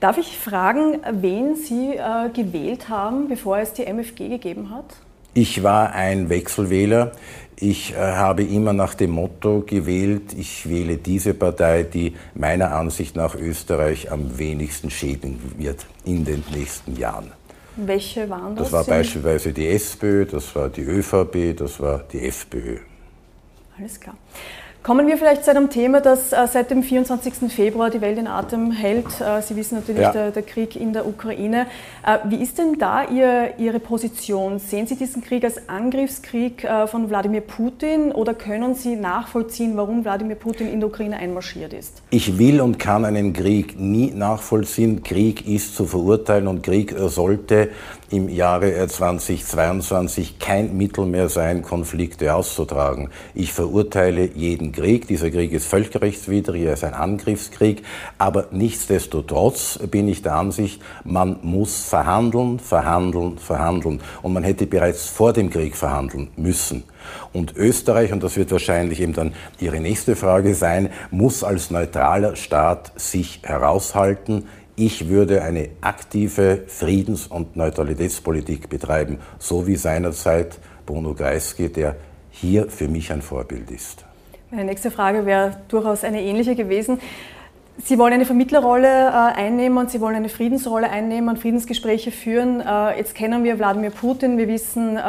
Darf 0.00 0.18
ich 0.18 0.36
fragen, 0.36 1.00
wen 1.10 1.56
Sie 1.56 1.94
äh, 1.96 2.28
gewählt 2.30 2.88
haben, 2.88 3.28
bevor 3.28 3.58
es 3.58 3.72
die 3.72 3.84
MFG 3.84 4.28
gegeben 4.28 4.70
hat? 4.70 4.84
Ich 5.32 5.62
war 5.62 5.92
ein 5.92 6.28
Wechselwähler. 6.28 7.12
Ich 7.58 7.94
äh, 7.94 7.96
habe 7.96 8.42
immer 8.42 8.72
nach 8.72 8.94
dem 8.94 9.12
Motto 9.12 9.62
gewählt, 9.66 10.34
ich 10.36 10.68
wähle 10.68 10.98
diese 10.98 11.32
Partei, 11.32 11.82
die 11.84 12.14
meiner 12.34 12.72
Ansicht 12.72 13.16
nach 13.16 13.34
Österreich 13.34 14.10
am 14.12 14.38
wenigsten 14.38 14.90
schädigen 14.90 15.40
wird 15.56 15.86
in 16.04 16.24
den 16.24 16.44
nächsten 16.54 16.96
Jahren. 16.96 17.32
Welche 17.76 18.28
waren 18.28 18.56
das? 18.56 18.70
Das 18.70 18.72
war 18.72 18.84
beispielsweise 18.84 19.52
die 19.52 19.68
SPÖ, 19.68 20.26
das 20.26 20.54
war 20.54 20.68
die 20.68 20.82
ÖVP, 20.82 21.56
das 21.56 21.80
war 21.80 22.04
die 22.12 22.26
FPÖ. 22.26 22.78
Alles 23.78 24.00
klar. 24.00 24.16
Kommen 24.86 25.08
wir 25.08 25.18
vielleicht 25.18 25.44
zu 25.44 25.50
einem 25.50 25.68
Thema, 25.68 26.00
das 26.00 26.32
äh, 26.32 26.46
seit 26.46 26.70
dem 26.70 26.84
24. 26.84 27.52
Februar 27.52 27.90
die 27.90 28.00
Welt 28.00 28.18
in 28.18 28.28
Atem 28.28 28.70
hält. 28.70 29.20
Äh, 29.20 29.42
Sie 29.42 29.56
wissen 29.56 29.74
natürlich 29.74 30.02
ja. 30.02 30.12
der, 30.12 30.30
der, 30.30 30.44
Krieg 30.44 30.76
in 30.76 30.92
der 30.92 31.08
Ukraine. 31.08 31.66
Äh, 32.06 32.18
wie 32.28 32.36
ist 32.36 32.56
denn 32.56 32.78
da 32.78 33.02
Ihr, 33.02 33.54
Ihre 33.58 33.80
Position? 33.80 34.60
Sehen 34.60 34.86
Sie 34.86 34.94
diesen 34.94 35.24
Krieg 35.24 35.42
als 35.42 35.68
Angriffskrieg 35.68 36.64
von 36.86 37.10
Wladimir 37.10 37.40
Putin 37.40 38.12
oder 38.12 38.32
können 38.32 38.76
Sie 38.76 38.94
nachvollziehen, 38.94 39.76
warum 39.76 40.04
Wladimir 40.04 40.36
Putin 40.36 40.72
in 40.72 40.78
der 40.78 40.88
Ukraine 40.88 41.16
einmarschiert 41.16 41.72
ist? 41.72 42.02
Ich 42.10 42.38
will 42.38 42.60
und 42.60 42.78
kann 42.78 43.04
einen 43.04 43.32
Krieg 43.32 43.80
nie 43.80 44.12
nachvollziehen. 44.12 45.02
Krieg 45.02 45.48
ist 45.48 45.74
zu 45.74 45.86
verurteilen 45.86 46.46
und 46.46 46.62
Krieg 46.62 46.94
sollte 46.96 47.70
im 48.10 48.28
Jahre 48.28 48.86
2022 48.86 50.38
kein 50.38 50.76
Mittel 50.76 51.06
mehr 51.06 51.28
sein, 51.28 51.62
Konflikte 51.62 52.34
auszutragen. 52.34 53.10
Ich 53.34 53.52
verurteile 53.52 54.30
jeden 54.34 54.72
Krieg. 54.72 55.06
Dieser 55.08 55.30
Krieg 55.30 55.52
ist 55.52 55.66
völkerrechtswidrig, 55.66 56.62
er 56.62 56.74
ist 56.74 56.84
ein 56.84 56.94
Angriffskrieg. 56.94 57.82
Aber 58.18 58.46
nichtsdestotrotz 58.50 59.78
bin 59.90 60.08
ich 60.08 60.22
der 60.22 60.34
Ansicht, 60.34 60.80
man 61.04 61.38
muss 61.42 61.84
verhandeln, 61.84 62.58
verhandeln, 62.58 63.38
verhandeln. 63.38 64.00
Und 64.22 64.32
man 64.32 64.44
hätte 64.44 64.66
bereits 64.66 65.08
vor 65.08 65.32
dem 65.32 65.50
Krieg 65.50 65.76
verhandeln 65.76 66.28
müssen. 66.36 66.84
Und 67.32 67.56
Österreich, 67.56 68.12
und 68.12 68.22
das 68.22 68.36
wird 68.36 68.50
wahrscheinlich 68.50 69.00
eben 69.00 69.12
dann 69.12 69.32
Ihre 69.60 69.80
nächste 69.80 70.16
Frage 70.16 70.54
sein, 70.54 70.90
muss 71.10 71.44
als 71.44 71.70
neutraler 71.70 72.36
Staat 72.36 72.92
sich 72.96 73.40
heraushalten 73.42 74.46
ich 74.76 75.08
würde 75.08 75.42
eine 75.42 75.70
aktive 75.80 76.64
Friedens- 76.66 77.26
und 77.26 77.56
Neutralitätspolitik 77.56 78.68
betreiben, 78.68 79.18
so 79.38 79.66
wie 79.66 79.76
seinerzeit 79.76 80.58
Bruno 80.84 81.14
Kreisky, 81.14 81.70
der 81.70 81.96
hier 82.30 82.68
für 82.68 82.86
mich 82.86 83.10
ein 83.10 83.22
Vorbild 83.22 83.70
ist. 83.70 84.04
Meine 84.50 84.66
nächste 84.66 84.90
Frage 84.90 85.26
wäre 85.26 85.56
durchaus 85.68 86.04
eine 86.04 86.22
ähnliche 86.22 86.54
gewesen. 86.54 87.00
Sie 87.84 87.98
wollen 87.98 88.14
eine 88.14 88.24
Vermittlerrolle 88.24 88.88
äh, 88.88 89.10
einnehmen 89.10 89.76
und 89.76 89.90
Sie 89.90 90.00
wollen 90.00 90.16
eine 90.16 90.30
Friedensrolle 90.30 90.88
einnehmen 90.88 91.28
und 91.28 91.38
Friedensgespräche 91.38 92.10
führen. 92.10 92.60
Äh, 92.60 92.96
jetzt 92.96 93.14
kennen 93.14 93.44
wir 93.44 93.58
Wladimir 93.58 93.90
Putin. 93.90 94.38
Wir 94.38 94.48
wissen, 94.48 94.96
äh, 94.96 95.00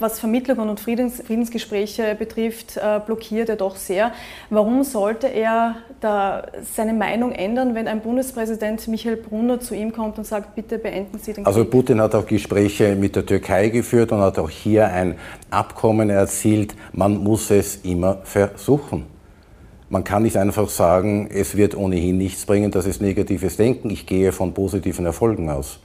was 0.00 0.18
Vermittlungen 0.18 0.68
und 0.68 0.80
Friedens 0.80 1.22
Friedensgespräche 1.24 2.16
betrifft, 2.16 2.78
blockiert 3.06 3.48
er 3.48 3.56
doch 3.56 3.76
sehr. 3.76 4.12
Warum 4.50 4.82
sollte 4.82 5.28
er 5.28 5.76
da 6.00 6.46
seine 6.74 6.92
Meinung 6.92 7.32
ändern, 7.32 7.74
wenn 7.74 7.88
ein 7.88 8.00
Bundespräsident 8.00 8.86
Michael 8.88 9.16
Brunner 9.16 9.60
zu 9.60 9.74
ihm 9.74 9.92
kommt 9.92 10.18
und 10.18 10.24
sagt, 10.24 10.54
bitte 10.54 10.78
beenden 10.78 11.18
Sie 11.18 11.32
den 11.32 11.46
also 11.46 11.60
Krieg? 11.60 11.66
Also 11.66 11.78
Putin 11.78 12.00
hat 12.00 12.14
auch 12.14 12.26
Gespräche 12.26 12.96
mit 12.96 13.16
der 13.16 13.24
Türkei 13.24 13.68
geführt 13.68 14.12
und 14.12 14.20
hat 14.20 14.38
auch 14.38 14.50
hier 14.50 14.88
ein 14.88 15.16
Abkommen 15.50 16.10
erzielt. 16.10 16.74
Man 16.92 17.22
muss 17.22 17.50
es 17.50 17.76
immer 17.76 18.18
versuchen. 18.24 19.15
Man 19.88 20.02
kann 20.02 20.24
nicht 20.24 20.36
einfach 20.36 20.68
sagen, 20.68 21.28
es 21.30 21.56
wird 21.56 21.76
ohnehin 21.76 22.18
nichts 22.18 22.44
bringen, 22.44 22.72
das 22.72 22.86
ist 22.86 23.00
negatives 23.00 23.56
Denken. 23.56 23.88
Ich 23.90 24.06
gehe 24.06 24.32
von 24.32 24.52
positiven 24.52 25.06
Erfolgen 25.06 25.48
aus. 25.48 25.78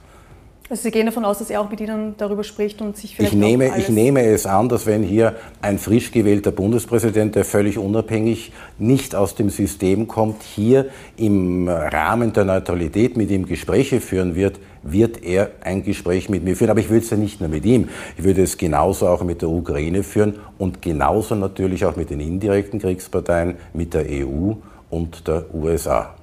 Also 0.72 0.84
Sie 0.84 0.90
gehen 0.90 1.04
davon 1.04 1.26
aus, 1.26 1.38
dass 1.38 1.50
er 1.50 1.60
auch 1.60 1.68
mit 1.68 1.82
Ihnen 1.82 2.14
darüber 2.16 2.42
spricht 2.42 2.80
und 2.80 2.96
sich 2.96 3.14
vielleicht 3.14 3.34
ich 3.34 3.38
nehme, 3.38 3.76
ich 3.76 3.90
nehme 3.90 4.24
es 4.24 4.46
an, 4.46 4.70
dass 4.70 4.86
wenn 4.86 5.02
hier 5.02 5.36
ein 5.60 5.78
frisch 5.78 6.12
gewählter 6.12 6.50
Bundespräsident, 6.50 7.34
der 7.34 7.44
völlig 7.44 7.76
unabhängig 7.76 8.52
nicht 8.78 9.14
aus 9.14 9.34
dem 9.34 9.50
System 9.50 10.08
kommt, 10.08 10.42
hier 10.42 10.86
im 11.18 11.68
Rahmen 11.68 12.32
der 12.32 12.46
Neutralität 12.46 13.18
mit 13.18 13.30
ihm 13.30 13.44
Gespräche 13.44 14.00
führen 14.00 14.34
wird, 14.34 14.60
wird 14.82 15.22
er 15.22 15.50
ein 15.60 15.82
Gespräch 15.82 16.30
mit 16.30 16.42
mir 16.42 16.56
führen. 16.56 16.70
Aber 16.70 16.80
ich 16.80 16.88
würde 16.88 17.04
es 17.04 17.10
ja 17.10 17.18
nicht 17.18 17.40
nur 17.40 17.50
mit 17.50 17.66
ihm, 17.66 17.90
ich 18.16 18.24
würde 18.24 18.42
es 18.42 18.56
genauso 18.56 19.08
auch 19.08 19.22
mit 19.24 19.42
der 19.42 19.50
Ukraine 19.50 20.02
führen 20.02 20.36
und 20.56 20.80
genauso 20.80 21.34
natürlich 21.34 21.84
auch 21.84 21.96
mit 21.96 22.08
den 22.08 22.20
indirekten 22.20 22.80
Kriegsparteien, 22.80 23.56
mit 23.74 23.92
der 23.92 24.06
EU 24.08 24.52
und 24.88 25.28
der 25.28 25.54
USA. 25.54 26.14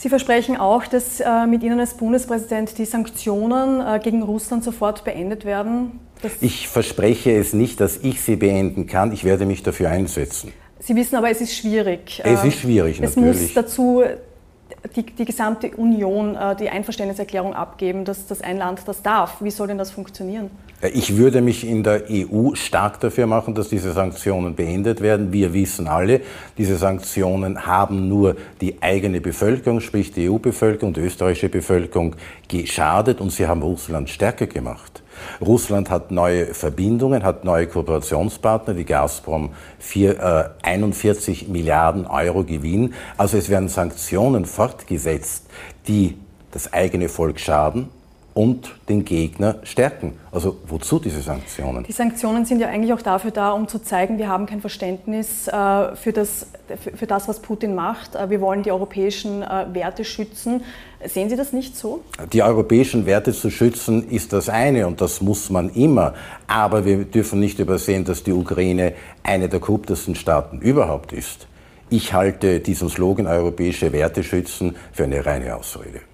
Sie 0.00 0.08
versprechen 0.08 0.56
auch, 0.56 0.86
dass 0.86 1.18
äh, 1.18 1.46
mit 1.48 1.64
Ihnen 1.64 1.80
als 1.80 1.94
Bundespräsident 1.94 2.78
die 2.78 2.84
Sanktionen 2.84 3.80
äh, 3.80 3.98
gegen 3.98 4.22
Russland 4.22 4.62
sofort 4.62 5.02
beendet 5.02 5.44
werden. 5.44 5.98
Ich 6.40 6.68
verspreche 6.68 7.36
es 7.36 7.52
nicht, 7.52 7.80
dass 7.80 7.96
ich 7.96 8.20
sie 8.20 8.36
beenden 8.36 8.86
kann. 8.86 9.10
Ich 9.10 9.24
werde 9.24 9.44
mich 9.44 9.64
dafür 9.64 9.90
einsetzen. 9.90 10.52
Sie 10.78 10.94
wissen 10.94 11.16
aber, 11.16 11.30
es 11.30 11.40
ist 11.40 11.56
schwierig. 11.56 12.22
Es 12.24 12.44
ist 12.44 12.60
schwierig, 12.60 13.00
es 13.00 13.16
natürlich. 13.16 13.36
Es 13.36 13.42
muss 13.42 13.54
dazu 13.54 14.04
die, 14.94 15.02
die 15.02 15.24
gesamte 15.24 15.70
Union 15.76 16.36
äh, 16.36 16.54
die 16.54 16.70
Einverständniserklärung 16.70 17.54
abgeben, 17.54 18.04
dass, 18.04 18.24
dass 18.28 18.40
ein 18.40 18.56
Land 18.56 18.82
das 18.86 19.02
darf. 19.02 19.38
Wie 19.40 19.50
soll 19.50 19.66
denn 19.66 19.78
das 19.78 19.90
funktionieren? 19.90 20.50
Ich 20.80 21.16
würde 21.16 21.40
mich 21.40 21.66
in 21.66 21.82
der 21.82 22.04
EU 22.08 22.54
stark 22.54 23.00
dafür 23.00 23.26
machen, 23.26 23.52
dass 23.52 23.68
diese 23.68 23.92
Sanktionen 23.92 24.54
beendet 24.54 25.00
werden. 25.00 25.32
Wir 25.32 25.52
wissen 25.52 25.88
alle, 25.88 26.20
diese 26.56 26.76
Sanktionen 26.76 27.66
haben 27.66 28.08
nur 28.08 28.36
die 28.60 28.80
eigene 28.80 29.20
Bevölkerung, 29.20 29.80
sprich 29.80 30.12
die 30.12 30.30
EU-Bevölkerung, 30.30 30.94
die 30.94 31.00
österreichische 31.00 31.48
Bevölkerung 31.48 32.14
geschadet 32.46 33.20
und 33.20 33.30
sie 33.30 33.48
haben 33.48 33.62
Russland 33.62 34.08
stärker 34.08 34.46
gemacht. 34.46 35.02
Russland 35.40 35.90
hat 35.90 36.12
neue 36.12 36.54
Verbindungen, 36.54 37.24
hat 37.24 37.44
neue 37.44 37.66
Kooperationspartner, 37.66 38.74
die 38.74 38.84
Gazprom 38.84 39.50
4, 39.80 40.20
äh, 40.20 40.48
41 40.62 41.48
Milliarden 41.48 42.06
Euro 42.06 42.44
Gewinn. 42.44 42.94
Also 43.16 43.36
es 43.36 43.48
werden 43.48 43.68
Sanktionen 43.68 44.44
fortgesetzt, 44.44 45.46
die 45.88 46.16
das 46.52 46.72
eigene 46.72 47.08
Volk 47.08 47.40
schaden, 47.40 47.88
und 48.38 48.76
den 48.88 49.04
Gegner 49.04 49.56
stärken. 49.64 50.12
Also 50.30 50.58
wozu 50.68 51.00
diese 51.00 51.22
Sanktionen? 51.22 51.82
Die 51.82 51.92
Sanktionen 51.92 52.44
sind 52.44 52.60
ja 52.60 52.68
eigentlich 52.68 52.92
auch 52.92 53.02
dafür 53.02 53.32
da, 53.32 53.50
um 53.50 53.66
zu 53.66 53.80
zeigen, 53.80 54.16
wir 54.16 54.28
haben 54.28 54.46
kein 54.46 54.60
Verständnis 54.60 55.48
äh, 55.48 55.96
für, 55.96 56.12
das, 56.12 56.46
für 56.94 57.08
das, 57.08 57.26
was 57.26 57.42
Putin 57.42 57.74
macht. 57.74 58.14
Äh, 58.14 58.30
wir 58.30 58.40
wollen 58.40 58.62
die 58.62 58.70
europäischen 58.70 59.42
äh, 59.42 59.66
Werte 59.72 60.04
schützen. 60.04 60.62
Sehen 61.04 61.28
Sie 61.30 61.34
das 61.34 61.52
nicht 61.52 61.76
so? 61.76 62.04
Die 62.32 62.44
europäischen 62.44 63.06
Werte 63.06 63.32
zu 63.32 63.50
schützen 63.50 64.08
ist 64.08 64.32
das 64.32 64.48
eine 64.48 64.86
und 64.86 65.00
das 65.00 65.20
muss 65.20 65.50
man 65.50 65.70
immer. 65.70 66.14
Aber 66.46 66.84
wir 66.84 67.06
dürfen 67.06 67.40
nicht 67.40 67.58
übersehen, 67.58 68.04
dass 68.04 68.22
die 68.22 68.32
Ukraine 68.32 68.92
eine 69.24 69.48
der 69.48 69.58
korruptesten 69.58 70.14
Staaten 70.14 70.60
überhaupt 70.60 71.12
ist. 71.12 71.48
Ich 71.90 72.12
halte 72.12 72.60
diesen 72.60 72.88
Slogan 72.88 73.26
europäische 73.26 73.92
Werte 73.92 74.22
schützen 74.22 74.76
für 74.92 75.04
eine 75.04 75.26
reine 75.26 75.56
Ausrede. 75.56 76.07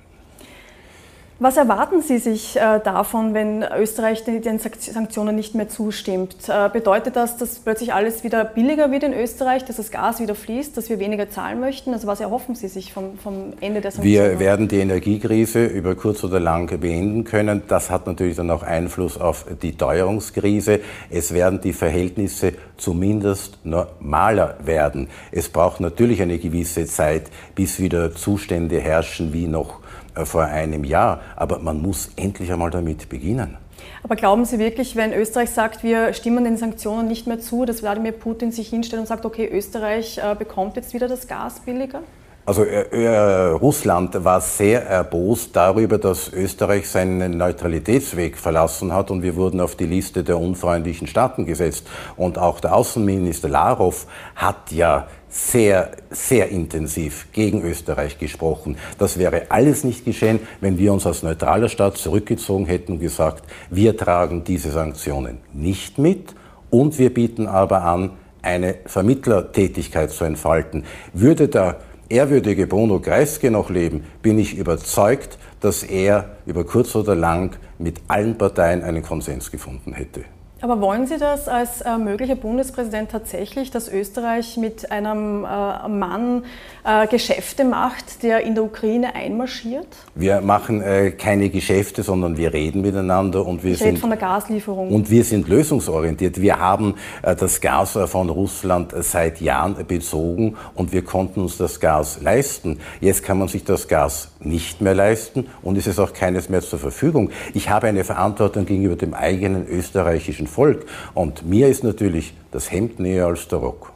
Was 1.45 1.59
erwarten 1.59 2.01
Sie 2.01 2.17
sich 2.17 2.57
äh, 2.57 2.81
davon, 2.83 3.35
wenn 3.35 3.63
Österreich 3.63 4.25
den, 4.25 4.59
Sanktionen 4.59 5.37
nicht 5.37 5.55
mehr 5.55 5.69
zustimmt? 5.69 6.37
Äh, 6.49 6.71
bedeutet 6.71 7.17
das, 7.17 7.37
dass 7.37 7.57
plötzlich 7.57 7.93
alles 7.93 8.25
wieder 8.25 8.47
billiger 8.47 8.91
wird 8.91 9.03
in 9.03 9.13
Österreich, 9.13 9.63
dass 9.63 9.77
das 9.77 9.91
Gas 9.91 10.21
wieder 10.21 10.35
fließt, 10.35 10.75
dass 10.75 10.89
wir 10.89 10.99
weniger 10.99 11.29
zahlen 11.29 11.61
möchten? 11.61 11.93
Also 11.93 12.07
was 12.07 12.21
erhoffen 12.21 12.55
Sie 12.55 12.69
sich 12.69 12.95
vom, 12.95 13.19
vom 13.19 13.53
Ende 13.61 13.83
der 13.83 13.91
Sanktionen? 13.91 14.31
Wir 14.31 14.39
werden 14.39 14.69
die 14.69 14.79
Energiekrise 14.79 15.67
über 15.67 15.95
kurz 15.97 16.25
oder 16.25 16.41
lang 16.41 16.81
beenden 16.81 17.25
können. 17.25 17.61
Das 17.69 17.91
hat 17.91 18.07
natürlich 18.07 18.37
dann 18.37 18.51
auch 18.51 18.63
Einfluss 18.63 19.21
auf 19.21 19.45
die 19.61 19.77
Teuerungskrise. 19.77 20.81
Es 21.11 21.35
werden 21.35 21.61
die 21.61 21.75
Verhältnisse 21.75 22.55
zumindest 22.79 23.59
normaler 23.65 24.57
werden. 24.65 25.09
Es 25.31 25.51
braucht 25.51 25.81
natürlich 25.81 26.23
eine 26.23 26.39
gewisse 26.39 26.87
Zeit, 26.87 27.25
bis 27.55 27.79
wieder 27.81 28.15
Zustände 28.15 28.81
herrschen 28.81 29.35
wie 29.35 29.47
noch 29.47 29.84
vor 30.25 30.45
einem 30.45 30.85
Jahr. 30.85 31.21
Aber 31.37 31.59
man 31.59 31.81
muss 31.83 32.11
endlich 32.17 32.53
einmal 32.53 32.71
damit 32.71 33.09
beginnen. 33.09 33.57
Aber 34.03 34.17
glauben 34.17 34.45
Sie 34.45 34.59
wirklich, 34.59 34.97
wenn 34.97 35.13
Österreich 35.13 35.51
sagt, 35.51 35.83
wir 35.83 36.13
stimmen 36.13 36.45
den 36.45 36.57
Sanktionen 36.57 37.09
nicht 37.09 37.27
mehr 37.27 37.41
zu, 37.41 37.65
dass 37.65 37.83
Wladimir 37.83 38.13
Putin 38.13 38.53
sich 38.53 38.69
hinstellt 38.69 39.01
und 39.01 39.07
sagt, 39.07 39.25
okay, 39.25 39.49
Österreich 39.51 40.19
äh, 40.19 40.35
bekommt 40.35 40.77
jetzt 40.77 40.95
wieder 40.95 41.09
das 41.09 41.27
Gas 41.27 41.61
billiger? 41.61 42.01
Also 42.47 42.63
äh, 42.63 42.83
äh, 42.91 43.51
Russland 43.53 44.23
war 44.23 44.43
sehr 44.43 44.87
erbost 44.87 45.57
darüber, 45.57 45.97
dass 45.97 46.31
Österreich 46.31 46.87
seinen 46.87 47.39
Neutralitätsweg 47.39 48.37
verlassen 48.37 48.93
hat 48.93 49.11
und 49.11 49.23
wir 49.23 49.37
wurden 49.37 49.63
auf 49.63 49.77
die 49.77 49.87
Liste 49.87 50.23
der 50.23 50.39
unfreundlichen 50.39 51.07
Staaten 51.07 51.47
gesetzt. 51.47 51.87
Und 52.17 52.37
auch 52.37 52.61
der 52.61 52.75
Außenminister 52.75 53.49
Lavrov 53.49 54.07
hat 54.37 54.73
ja 54.73 55.07
sehr, 55.35 55.91
sehr 56.11 56.51
intensiv 56.51 57.27
gegen 57.33 57.63
Österreich 57.63 58.19
gesprochen. 58.19 58.77
Das 58.99 59.19
wäre 59.19 59.47
alles 59.49 59.83
nicht 59.83 60.05
geschehen, 60.05 60.39
wenn 60.61 60.79
wir 60.79 60.93
uns 60.93 61.07
als 61.07 61.25
neutraler 61.25 61.69
Staat 61.69 61.97
zurückgezogen 61.97 62.67
hätten 62.67 62.93
und 62.93 62.99
gesagt, 63.01 63.43
wir 63.69 63.97
tragen 63.97 64.45
diese 64.45 64.71
Sanktionen 64.71 65.39
nicht 65.53 65.99
mit 65.99 66.37
und 66.71 67.01
wir 67.01 67.13
bieten 67.13 67.49
aber 67.49 67.83
an, 67.83 68.11
eine 68.43 68.77
Vermittlertätigkeit 68.87 70.13
zu 70.13 70.25
entfalten. 70.25 70.85
Würde 71.13 71.49
der 71.49 71.81
ehrwürdige 72.09 72.69
Bruno 72.69 73.01
Kreisky 73.01 73.51
noch 73.51 73.71
leben, 73.71 74.05
bin 74.23 74.39
ich 74.39 74.57
überzeugt, 74.57 75.39
dass 75.59 75.83
er 75.83 76.37
über 76.47 76.65
kurz 76.65 76.95
oder 76.95 77.17
lang 77.17 77.57
mit 77.79 78.03
allen 78.07 78.39
Parteien 78.39 78.85
einen 78.85 79.03
Konsens 79.03 79.51
gefunden 79.51 79.95
hätte. 79.95 80.25
Aber 80.61 80.81
wollen 80.81 81.07
Sie 81.07 81.19
das 81.19 81.47
als 81.47 81.83
äh, 81.83 81.99
möglicher 81.99 82.37
Bundespräsident 82.37 83.11
tatsächlich, 83.11 83.71
dass 83.71 83.89
Österreich 83.89 84.57
mit 84.57 84.91
einem 84.91 85.45
äh, 85.45 85.89
Mann 85.89 86.45
äh, 86.85 87.07
Geschäfte 87.07 87.65
macht, 87.65 88.23
der 88.23 88.43
in 88.43 88.55
der 88.55 88.65
Ukraine 88.65 89.15
einmarschiert? 89.15 89.89
Wir 90.15 90.41
machen 90.41 90.81
äh, 90.81 91.11
keine 91.11 91.51
Geschäfte, 91.51 92.03
sondern 92.03 92.39
wir 92.39 92.55
reden 92.55 92.81
miteinander 92.81 93.45
und 93.45 93.63
wir 93.63 93.73
ich 93.73 93.79
sind 93.79 93.99
von 93.99 94.11
der 94.11 94.19
Gaslieferung. 94.19 94.91
Und 94.91 95.11
wir 95.11 95.25
sind 95.25 95.49
lösungsorientiert. 95.49 96.41
Wir 96.41 96.59
haben 96.59 96.95
äh, 97.23 97.37
das 97.37 97.61
Gas 97.61 97.99
von 98.07 98.31
Russland 98.31 98.95
seit 99.01 99.41
Jahren 99.43 99.85
bezogen 99.87 100.57
und 100.75 100.93
wir 100.93 101.05
konnten 101.05 101.41
uns 101.41 101.59
das 101.59 101.79
Gas 101.79 102.21
leisten. 102.23 102.79
Jetzt 103.01 103.23
kann 103.23 103.39
man 103.39 103.49
sich 103.49 103.65
das 103.65 103.89
Gas 103.89 104.31
nicht 104.41 104.81
mehr 104.81 104.95
leisten 104.95 105.47
und 105.63 105.77
es 105.77 105.87
ist 105.87 105.99
auch 105.99 106.13
keines 106.13 106.49
mehr 106.49 106.63
zur 106.63 106.79
Verfügung. 106.79 107.31
Ich 107.53 107.69
habe 107.69 107.87
eine 107.89 108.05
Verantwortung 108.05 108.67
gegenüber 108.67 108.97
dem 108.97 109.15
eigenen 109.15 109.67
österreichischen 109.67 110.47
Volk. 110.55 110.87
Und 111.15 111.45
mir 111.45 111.69
ist 111.69 111.85
natürlich 111.85 112.35
das 112.51 112.71
Hemd 112.71 113.01
näher 113.01 113.27
als 113.27 113.49
der 113.49 113.59
Rock. 113.59 113.93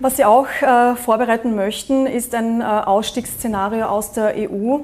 Was 0.00 0.16
Sie 0.16 0.24
auch 0.24 0.46
äh, 0.62 0.94
vorbereiten 0.94 1.54
möchten, 1.56 2.06
ist 2.06 2.34
ein 2.34 2.60
äh, 2.60 2.64
Ausstiegsszenario 2.64 3.86
aus 3.86 4.12
der 4.12 4.34
EU. 4.36 4.78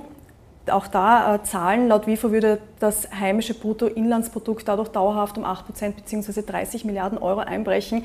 Auch 0.67 0.89
da 0.89 1.37
äh, 1.37 1.43
Zahlen. 1.45 1.89
Laut 1.89 2.07
WIFO 2.07 2.33
würde 2.33 2.59
das 2.81 3.09
heimische 3.13 3.55
Bruttoinlandsprodukt 3.55 4.67
dadurch 4.67 4.89
dauerhaft 4.89 5.39
um 5.39 5.45
8 5.45 5.67
Prozent 5.67 5.97
bzw. 5.97 6.43
30 6.43 6.85
Milliarden 6.85 7.19
Euro 7.19 7.41
einbrechen. 7.41 8.05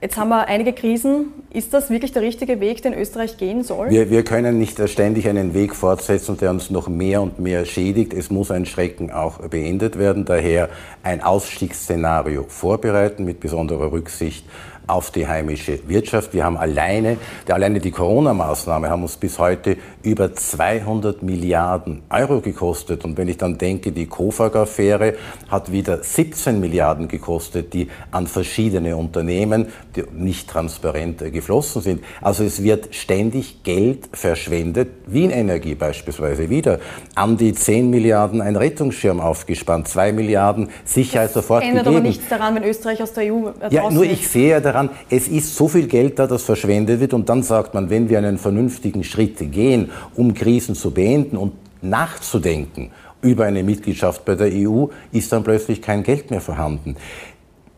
Jetzt 0.00 0.16
haben 0.18 0.28
wir 0.28 0.48
einige 0.48 0.72
Krisen. 0.72 1.32
Ist 1.50 1.72
das 1.72 1.88
wirklich 1.88 2.12
der 2.12 2.22
richtige 2.22 2.60
Weg, 2.60 2.82
den 2.82 2.92
Österreich 2.92 3.36
gehen 3.36 3.62
soll? 3.62 3.90
Wir, 3.90 4.10
wir, 4.10 4.22
können 4.24 4.58
nicht 4.58 4.86
ständig 4.88 5.28
einen 5.28 5.54
Weg 5.54 5.74
fortsetzen, 5.74 6.36
der 6.36 6.50
uns 6.50 6.70
noch 6.70 6.88
mehr 6.88 7.22
und 7.22 7.38
mehr 7.38 7.64
schädigt. 7.64 8.12
Es 8.12 8.30
muss 8.30 8.50
ein 8.50 8.66
Schrecken 8.66 9.10
auch 9.10 9.38
beendet 9.48 9.98
werden. 9.98 10.24
Daher 10.24 10.68
ein 11.02 11.22
Ausstiegsszenario 11.22 12.44
vorbereiten 12.48 13.24
mit 13.24 13.40
besonderer 13.40 13.92
Rücksicht 13.92 14.44
auf 14.86 15.10
die 15.10 15.26
heimische 15.26 15.78
Wirtschaft. 15.88 16.34
Wir 16.34 16.44
haben 16.44 16.56
alleine, 16.56 17.16
alleine 17.48 17.80
die 17.80 17.90
Corona-Maßnahme 17.90 18.90
haben 18.90 19.02
uns 19.02 19.16
bis 19.16 19.38
heute 19.38 19.76
über 20.02 20.34
200 20.34 21.22
Milliarden 21.22 22.02
Euro 22.10 22.40
gekostet. 22.40 23.04
Und 23.04 23.16
wenn 23.16 23.28
ich 23.28 23.38
dann 23.38 23.58
denke, 23.58 23.92
die 23.92 24.06
Kofag-Affäre 24.06 25.14
hat 25.48 25.72
wieder 25.72 26.02
17 26.02 26.60
Milliarden 26.60 27.08
gekostet, 27.08 27.72
die 27.72 27.88
an 28.10 28.26
verschiedene 28.26 28.96
Unternehmen, 28.96 29.66
die 29.96 30.04
nicht 30.12 30.48
transparent 30.48 31.18
geflossen 31.32 31.82
sind. 31.82 32.04
Also 32.20 32.44
es 32.44 32.62
wird 32.62 32.94
ständig 32.94 33.62
Geld 33.62 34.08
verschwendet, 34.12 34.88
Wien 35.06 35.30
Energie 35.30 35.74
beispielsweise 35.74 36.50
wieder, 36.50 36.78
an 37.14 37.36
die 37.36 37.52
10 37.52 37.90
Milliarden 37.90 38.40
ein 38.40 38.56
Rettungsschirm 38.56 39.20
aufgespannt, 39.20 39.88
2 39.88 40.12
Milliarden 40.12 40.68
Sicherheit 40.84 41.28
das 41.28 41.34
sofort 41.34 41.62
ändert 41.62 41.84
gegeben. 41.84 41.96
aber 41.96 42.06
nichts 42.06 42.28
daran, 42.28 42.54
wenn 42.54 42.64
Österreich 42.64 43.02
aus 43.02 43.12
der 43.12 43.32
EU 43.32 43.48
äh, 43.48 43.52
Ja, 43.70 43.90
nur 43.90 44.04
ich 44.04 44.28
sehe 44.28 44.60
daran, 44.74 44.90
es 45.08 45.28
ist 45.28 45.54
so 45.54 45.68
viel 45.68 45.86
Geld 45.86 46.18
da, 46.18 46.26
das 46.26 46.42
verschwendet 46.42 47.00
wird 47.00 47.14
und 47.14 47.28
dann 47.28 47.42
sagt 47.42 47.74
man, 47.74 47.90
wenn 47.90 48.08
wir 48.08 48.18
einen 48.18 48.38
vernünftigen 48.38 49.04
Schritt 49.04 49.38
gehen, 49.52 49.90
um 50.14 50.34
Krisen 50.34 50.74
zu 50.74 50.90
beenden 50.90 51.36
und 51.36 51.52
nachzudenken 51.82 52.90
über 53.22 53.44
eine 53.44 53.62
Mitgliedschaft 53.62 54.24
bei 54.24 54.34
der 54.34 54.50
EU, 54.52 54.86
ist 55.12 55.32
dann 55.32 55.44
plötzlich 55.44 55.80
kein 55.80 56.02
Geld 56.02 56.30
mehr 56.30 56.40
vorhanden. 56.40 56.96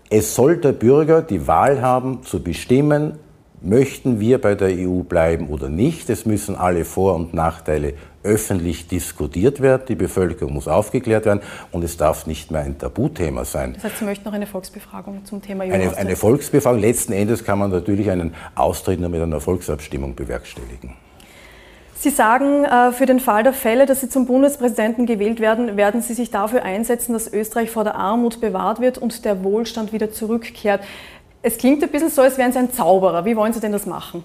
Es 0.08 0.34
soll 0.34 0.56
der 0.58 0.72
Bürger 0.72 1.22
die 1.22 1.46
Wahl 1.46 1.82
haben, 1.82 2.22
zu 2.22 2.42
bestimmen, 2.42 3.18
möchten 3.60 4.20
wir 4.20 4.40
bei 4.40 4.54
der 4.54 4.68
EU 4.68 5.02
bleiben 5.02 5.48
oder 5.48 5.68
nicht. 5.68 6.08
Es 6.10 6.26
müssen 6.26 6.56
alle 6.56 6.84
Vor- 6.84 7.16
und 7.16 7.34
Nachteile 7.34 7.94
öffentlich 8.26 8.88
diskutiert 8.88 9.60
werden. 9.60 9.82
Die 9.88 9.94
Bevölkerung 9.94 10.52
muss 10.54 10.68
aufgeklärt 10.68 11.24
werden 11.24 11.40
und 11.72 11.82
es 11.84 11.96
darf 11.96 12.26
nicht 12.26 12.50
mehr 12.50 12.62
ein 12.62 12.78
Tabuthema 12.78 13.44
sein. 13.44 13.74
Das 13.74 13.84
heißt, 13.84 13.98
Sie 13.98 14.04
möchten 14.04 14.24
noch 14.24 14.34
eine 14.34 14.46
Volksbefragung 14.46 15.24
zum 15.24 15.40
Thema 15.40 15.64
EU 15.64 15.72
eine, 15.72 15.96
eine 15.96 16.16
Volksbefragung. 16.16 16.80
Letzten 16.80 17.12
Endes 17.12 17.44
kann 17.44 17.58
man 17.58 17.70
natürlich 17.70 18.10
einen 18.10 18.34
Austritt 18.54 19.00
nur 19.00 19.08
mit 19.08 19.22
einer 19.22 19.40
Volksabstimmung 19.40 20.14
bewerkstelligen. 20.14 20.94
Sie 21.98 22.10
sagen, 22.10 22.64
äh, 22.64 22.92
für 22.92 23.06
den 23.06 23.20
Fall 23.20 23.42
der 23.42 23.54
Fälle, 23.54 23.86
dass 23.86 24.02
Sie 24.02 24.10
zum 24.10 24.26
Bundespräsidenten 24.26 25.06
gewählt 25.06 25.40
werden, 25.40 25.78
werden 25.78 26.02
Sie 26.02 26.12
sich 26.12 26.30
dafür 26.30 26.62
einsetzen, 26.62 27.14
dass 27.14 27.32
Österreich 27.32 27.70
vor 27.70 27.84
der 27.84 27.94
Armut 27.94 28.40
bewahrt 28.40 28.80
wird 28.80 28.98
und 28.98 29.24
der 29.24 29.42
Wohlstand 29.42 29.94
wieder 29.94 30.12
zurückkehrt. 30.12 30.82
Es 31.40 31.56
klingt 31.56 31.82
ein 31.82 31.90
bisschen 31.90 32.10
so, 32.10 32.20
als 32.20 32.36
wären 32.36 32.52
Sie 32.52 32.58
ein 32.58 32.70
Zauberer. 32.70 33.24
Wie 33.24 33.34
wollen 33.34 33.54
Sie 33.54 33.60
denn 33.60 33.72
das 33.72 33.86
machen? 33.86 34.24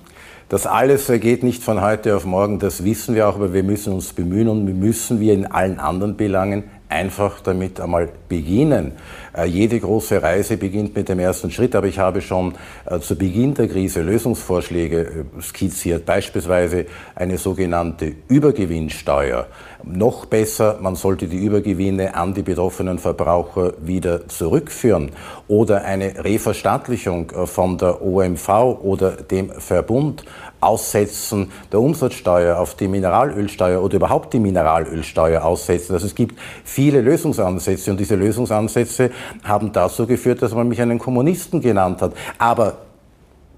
Das 0.51 0.67
alles 0.67 1.07
geht 1.07 1.43
nicht 1.43 1.63
von 1.63 1.79
heute 1.79 2.13
auf 2.13 2.25
morgen, 2.25 2.59
das 2.59 2.83
wissen 2.83 3.15
wir 3.15 3.29
auch, 3.29 3.35
aber 3.35 3.53
wir 3.53 3.63
müssen 3.63 3.93
uns 3.93 4.11
bemühen 4.11 4.49
und 4.49 4.67
wir 4.67 4.73
müssen 4.73 5.21
wie 5.21 5.29
in 5.29 5.45
allen 5.45 5.79
anderen 5.79 6.17
Belangen 6.17 6.65
einfach 6.89 7.39
damit 7.39 7.79
einmal 7.79 8.09
beginnen. 8.27 8.91
Äh, 9.33 9.45
jede 9.45 9.79
große 9.79 10.21
Reise 10.21 10.57
beginnt 10.57 10.95
mit 10.95 11.07
dem 11.07 11.19
ersten 11.19 11.51
Schritt, 11.51 11.75
aber 11.75 11.87
ich 11.87 11.99
habe 11.99 12.21
schon 12.21 12.53
äh, 12.85 12.99
zu 12.99 13.15
Beginn 13.15 13.53
der 13.53 13.69
Krise 13.69 14.01
Lösungsvorschläge 14.01 14.99
äh, 14.99 15.41
skizziert, 15.41 16.05
beispielsweise 16.05 16.85
eine 17.15 17.37
sogenannte 17.37 18.13
Übergewinnsteuer. 18.27 19.47
Noch 19.83 20.25
besser, 20.25 20.77
man 20.81 20.95
sollte 20.95 21.27
die 21.27 21.37
Übergewinne 21.37 22.13
an 22.13 22.33
die 22.33 22.43
betroffenen 22.43 22.99
Verbraucher 22.99 23.73
wieder 23.81 24.27
zurückführen 24.27 25.11
oder 25.47 25.85
eine 25.85 26.23
Reverstaatlichung 26.23 27.31
von 27.47 27.77
der 27.79 28.01
OMV 28.01 28.49
oder 28.83 29.11
dem 29.11 29.49
Verbund 29.49 30.23
Aussetzen 30.61 31.51
der 31.71 31.81
Umsatzsteuer 31.81 32.57
auf 32.59 32.75
die 32.75 32.87
Mineralölsteuer 32.87 33.81
oder 33.81 33.95
überhaupt 33.95 34.33
die 34.33 34.39
Mineralölsteuer 34.39 35.43
aussetzen. 35.43 35.93
Also 35.93 36.05
es 36.05 36.13
gibt 36.13 36.39
viele 36.63 37.01
Lösungsansätze 37.01 37.89
und 37.89 37.99
diese 37.99 38.15
Lösungsansätze 38.15 39.09
haben 39.43 39.71
dazu 39.71 40.07
geführt, 40.07 40.41
dass 40.41 40.53
man 40.53 40.67
mich 40.67 40.81
einen 40.81 40.99
Kommunisten 40.99 41.61
genannt 41.61 42.01
hat. 42.01 42.13
Aber 42.37 42.77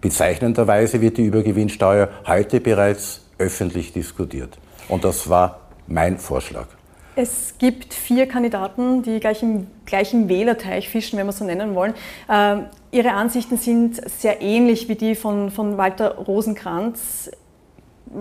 bezeichnenderweise 0.01 1.01
wird 1.01 1.17
die 1.17 1.25
Übergewinnsteuer 1.25 2.09
heute 2.27 2.59
bereits 2.59 3.21
öffentlich 3.37 3.93
diskutiert. 3.93 4.57
Und 4.89 5.03
das 5.03 5.29
war 5.29 5.61
mein 5.87 6.17
Vorschlag. 6.17 6.67
Es 7.15 7.55
gibt 7.59 7.93
vier 7.93 8.27
Kandidaten, 8.27 9.03
die 9.03 9.19
gleich 9.19 9.43
im 9.43 9.67
gleichen 9.85 10.29
Wählerteich 10.29 10.89
fischen, 10.89 11.19
wenn 11.19 11.27
wir 11.27 11.31
so 11.31 11.45
nennen 11.45 11.75
wollen. 11.75 11.93
Ähm, 12.29 12.65
ihre 12.91 13.11
Ansichten 13.11 13.57
sind 13.57 14.01
sehr 14.09 14.41
ähnlich 14.41 14.89
wie 14.89 14.95
die 14.95 15.13
von, 15.13 15.51
von 15.51 15.77
Walter 15.77 16.15
Rosenkranz. 16.15 17.29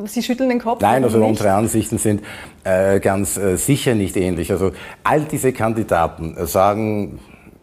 Sie 0.04 0.22
schütteln 0.22 0.50
den 0.50 0.58
Kopf? 0.58 0.82
Nein, 0.82 1.04
also 1.04 1.18
nicht? 1.18 1.28
unsere 1.28 1.52
Ansichten 1.52 1.98
sind 1.98 2.22
äh, 2.64 3.00
ganz 3.00 3.36
äh, 3.36 3.56
sicher 3.56 3.94
nicht 3.94 4.16
ähnlich. 4.16 4.50
Also 4.52 4.72
all 5.04 5.22
diese 5.22 5.52
Kandidaten 5.52 6.36
äh, 6.36 6.46
sagen, 6.46 7.18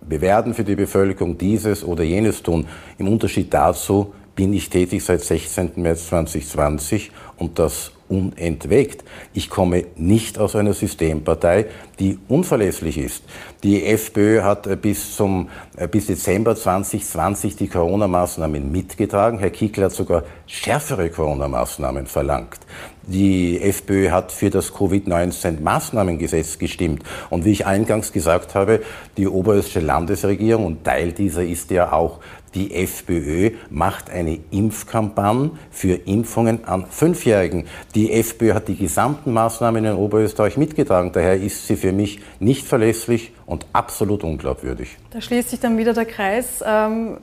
wir 0.10 0.22
werden 0.22 0.54
für 0.54 0.64
die 0.64 0.76
Bevölkerung 0.76 1.38
dieses 1.38 1.84
oder 1.84 2.04
jenes 2.04 2.42
tun. 2.42 2.66
Im 2.98 3.08
Unterschied 3.08 3.54
dazu 3.54 4.14
bin 4.36 4.54
ich 4.54 4.70
tätig 4.70 5.04
seit 5.04 5.22
16. 5.22 5.74
März 5.76 6.08
2020 6.08 7.12
und 7.38 7.60
das 7.60 7.92
unentwegt. 8.10 9.04
Ich 9.34 9.50
komme 9.50 9.86
nicht 9.96 10.40
aus 10.40 10.56
einer 10.56 10.74
Systempartei, 10.74 11.68
die 12.00 12.18
unverlässlich 12.28 12.98
ist. 12.98 13.24
Die 13.64 13.86
FPÖ 13.86 14.42
hat 14.42 14.66
äh, 14.66 14.76
bis, 14.76 15.16
zum, 15.16 15.50
äh, 15.78 15.88
bis 15.88 16.08
Dezember 16.08 16.56
2020 16.56 17.56
die 17.56 17.68
Corona-Maßnahmen 17.68 18.72
mitgetragen. 18.72 19.40
Herr 19.40 19.52
Kickl 19.52 19.84
hat 19.84 19.92
sogar 19.92 20.24
schärfere 20.48 21.10
Corona-Maßnahmen 21.10 22.08
verlangt. 22.08 22.60
Die 23.12 23.60
FPÖ 23.60 24.12
hat 24.12 24.32
für 24.32 24.52
das 24.52 24.72
Covid-19-Maßnahmengesetz 24.74 26.60
gestimmt. 26.60 27.04
Und 27.32 27.44
wie 27.44 27.52
ich 27.52 27.66
eingangs 27.66 28.12
gesagt 28.12 28.54
habe, 28.54 28.82
die 29.18 29.28
oberösterreichische 29.28 29.80
Landesregierung 29.80 30.66
und 30.66 30.84
Teil 30.84 31.12
dieser 31.12 31.44
ist 31.44 31.72
ja 31.72 31.92
auch 31.92 32.20
die 32.56 32.74
FPÖ 32.74 33.52
macht 33.70 34.10
eine 34.10 34.40
Impfkampagne 34.52 35.52
für 35.70 35.94
Impfungen 35.94 36.66
an 36.66 36.86
Fünfjährigen. 36.90 37.66
Die 37.94 38.12
FPÖ 38.12 38.54
hat 38.54 38.68
die 38.68 38.76
gesamten 38.76 39.34
Maßnahmen 39.34 39.86
in 39.86 39.94
Oberösterreich 39.94 40.58
mitgetragen. 40.58 41.12
Daher 41.12 41.36
ist 41.36 41.68
sie 41.68 41.76
für 41.76 41.92
mich 41.92 42.22
nicht 42.40 42.66
verlässlich 42.66 43.34
und 43.46 43.66
absolut 43.74 44.24
unglaubwürdig. 44.24 44.98
Da 45.12 45.22
schließt 45.22 45.50
sich 45.50 45.60
dann 45.60 45.78
wieder 45.78 45.94
der 45.94 46.06
Kreis. 46.06 46.64
Ähm, 46.66 47.18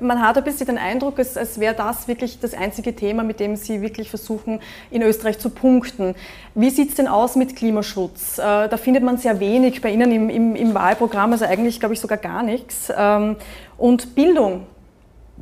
man 0.00 0.20
hat 0.20 0.36
ein 0.36 0.44
bisschen 0.44 0.66
den 0.66 0.78
Eindruck, 0.78 1.18
es, 1.18 1.36
es 1.36 1.60
wäre 1.60 1.74
das 1.74 2.08
wirklich 2.08 2.40
das 2.40 2.54
einzige 2.54 2.94
Thema, 2.94 3.22
mit 3.22 3.40
dem 3.40 3.56
Sie 3.56 3.80
wirklich 3.82 4.10
versuchen, 4.10 4.60
in 4.90 5.02
Österreich 5.02 5.38
zu 5.38 5.50
punkten. 5.50 6.14
Wie 6.54 6.70
sieht 6.70 6.90
es 6.90 6.94
denn 6.96 7.08
aus 7.08 7.36
mit 7.36 7.56
Klimaschutz? 7.56 8.38
Äh, 8.38 8.68
da 8.68 8.76
findet 8.76 9.02
man 9.02 9.16
sehr 9.18 9.40
wenig 9.40 9.80
bei 9.80 9.90
Ihnen 9.90 10.10
im, 10.12 10.30
im, 10.30 10.56
im 10.56 10.74
Wahlprogramm, 10.74 11.32
also 11.32 11.44
eigentlich, 11.44 11.78
glaube 11.78 11.94
ich, 11.94 12.00
sogar 12.00 12.18
gar 12.18 12.42
nichts. 12.42 12.92
Ähm, 12.96 13.36
und 13.78 14.14
Bildung, 14.14 14.66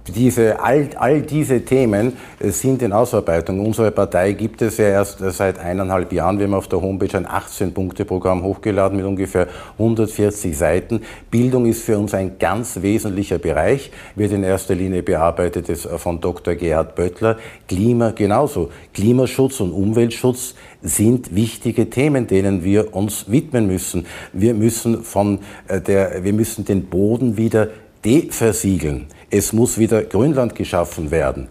diese, 0.09 0.61
all, 0.61 0.91
all 0.97 1.23
diese 1.23 1.65
Themen 1.65 2.13
äh, 2.39 2.51
sind 2.51 2.83
in 2.83 2.93
Ausarbeitung. 2.93 3.65
Unsere 3.65 3.91
Partei 3.91 4.33
gibt 4.33 4.61
es 4.61 4.77
ja 4.77 4.87
erst 4.87 5.21
äh, 5.21 5.31
seit 5.31 5.59
eineinhalb 5.59 6.13
Jahren. 6.13 6.39
Wir 6.39 6.47
haben 6.47 6.55
auf 6.55 6.69
der 6.69 6.83
Homepage 6.83 7.17
ein 7.17 7.27
18-Punkte-Programm 7.27 8.43
hochgeladen 8.43 8.99
mit 8.99 9.07
ungefähr 9.07 9.49
140 9.79 10.57
Seiten. 10.57 11.01
Bildung 11.31 11.65
ist 11.67 11.83
für 11.85 11.99
uns 11.99 12.13
ein 12.13 12.39
ganz 12.39 12.83
wesentlicher 12.83 13.39
Bereich, 13.39 13.91
wird 14.15 14.33
in 14.33 14.43
erster 14.43 14.75
Linie 14.75 15.03
bearbeitet 15.03 15.71
äh, 15.71 15.77
von 15.77 16.21
Dr. 16.21 16.55
Gerhard 16.55 16.95
Böttler. 16.95 17.39
Klima 17.67 18.11
genauso. 18.11 18.71
Klimaschutz 18.93 19.61
und 19.61 19.73
Umweltschutz 19.73 20.55
sind 20.83 21.35
wichtige 21.35 21.89
Themen, 21.89 22.27
denen 22.27 22.63
wir 22.63 22.95
uns 22.95 23.31
widmen 23.31 23.67
müssen. 23.67 24.05
Wir 24.35 24.53
müssen 24.53 25.03
von 25.03 25.39
der, 25.71 26.23
wir 26.23 26.35
müssen 26.35 26.67
den 26.67 26.87
Boden 26.87 27.39
wieder 27.39 27.69
deversiegeln. 28.05 29.07
Es 29.37 29.53
muss 29.53 29.79
wieder 29.79 30.05
Grünland 30.05 30.55
geschaffen 30.55 31.11
werden. 31.11 31.49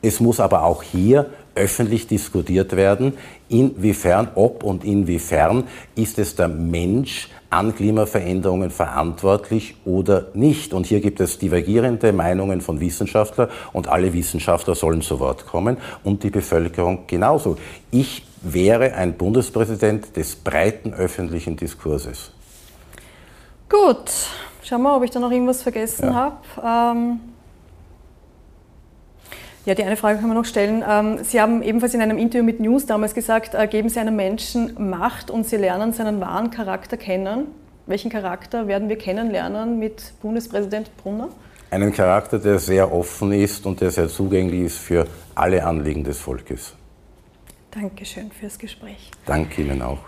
Es 0.00 0.20
muss 0.20 0.40
aber 0.40 0.64
auch 0.64 0.82
hier 0.82 1.26
öffentlich 1.54 2.06
diskutiert 2.06 2.74
werden, 2.74 3.12
inwiefern, 3.50 4.28
ob 4.36 4.62
und 4.64 4.84
inwiefern 4.84 5.64
ist 5.96 6.18
es 6.18 6.34
der 6.34 6.48
Mensch 6.48 7.28
an 7.50 7.76
Klimaveränderungen 7.76 8.70
verantwortlich 8.70 9.74
oder 9.84 10.28
nicht. 10.32 10.72
Und 10.72 10.86
hier 10.86 11.00
gibt 11.00 11.20
es 11.20 11.38
divergierende 11.38 12.14
Meinungen 12.14 12.62
von 12.62 12.80
Wissenschaftlern 12.80 13.50
und 13.74 13.86
alle 13.86 14.14
Wissenschaftler 14.14 14.74
sollen 14.74 15.02
zu 15.02 15.20
Wort 15.20 15.46
kommen 15.46 15.76
und 16.04 16.22
die 16.22 16.30
Bevölkerung 16.30 17.00
genauso. 17.06 17.58
Ich 17.90 18.22
wäre 18.40 18.94
ein 18.94 19.12
Bundespräsident 19.12 20.16
des 20.16 20.36
breiten 20.36 20.94
öffentlichen 20.94 21.58
Diskurses. 21.58 22.32
Gut, 23.68 24.10
Schauen 24.66 24.82
wir, 24.82 24.96
ob 24.96 25.04
ich 25.04 25.10
da 25.12 25.20
noch 25.20 25.30
irgendwas 25.30 25.62
vergessen 25.62 26.08
ja. 26.08 26.14
habe. 26.14 26.36
Ähm 27.00 27.20
ja, 29.64 29.76
die 29.76 29.84
eine 29.84 29.96
Frage 29.96 30.18
können 30.18 30.30
wir 30.30 30.34
noch 30.34 30.44
stellen. 30.44 30.82
Ähm, 30.88 31.22
Sie 31.22 31.40
haben 31.40 31.62
ebenfalls 31.62 31.94
in 31.94 32.00
einem 32.02 32.18
Interview 32.18 32.44
mit 32.44 32.58
News 32.58 32.84
damals 32.84 33.14
gesagt, 33.14 33.54
äh, 33.54 33.68
geben 33.68 33.88
Sie 33.88 34.00
einem 34.00 34.16
Menschen 34.16 34.90
Macht 34.90 35.30
und 35.30 35.46
Sie 35.46 35.56
lernen 35.56 35.92
seinen 35.92 36.20
wahren 36.20 36.50
Charakter 36.50 36.96
kennen. 36.96 37.46
Welchen 37.86 38.10
Charakter 38.10 38.66
werden 38.66 38.88
wir 38.88 38.98
kennenlernen 38.98 39.78
mit 39.78 40.14
Bundespräsident 40.20 40.90
Brunner? 40.96 41.28
Einen 41.70 41.92
Charakter, 41.92 42.40
der 42.40 42.58
sehr 42.58 42.92
offen 42.92 43.30
ist 43.30 43.66
und 43.66 43.80
der 43.80 43.92
sehr 43.92 44.08
zugänglich 44.08 44.62
ist 44.62 44.78
für 44.78 45.06
alle 45.36 45.64
Anliegen 45.64 46.02
des 46.02 46.18
Volkes. 46.18 46.74
Dankeschön 47.70 48.32
fürs 48.32 48.58
Gespräch. 48.58 49.12
Danke 49.26 49.62
Ihnen 49.62 49.82
auch. 49.82 49.98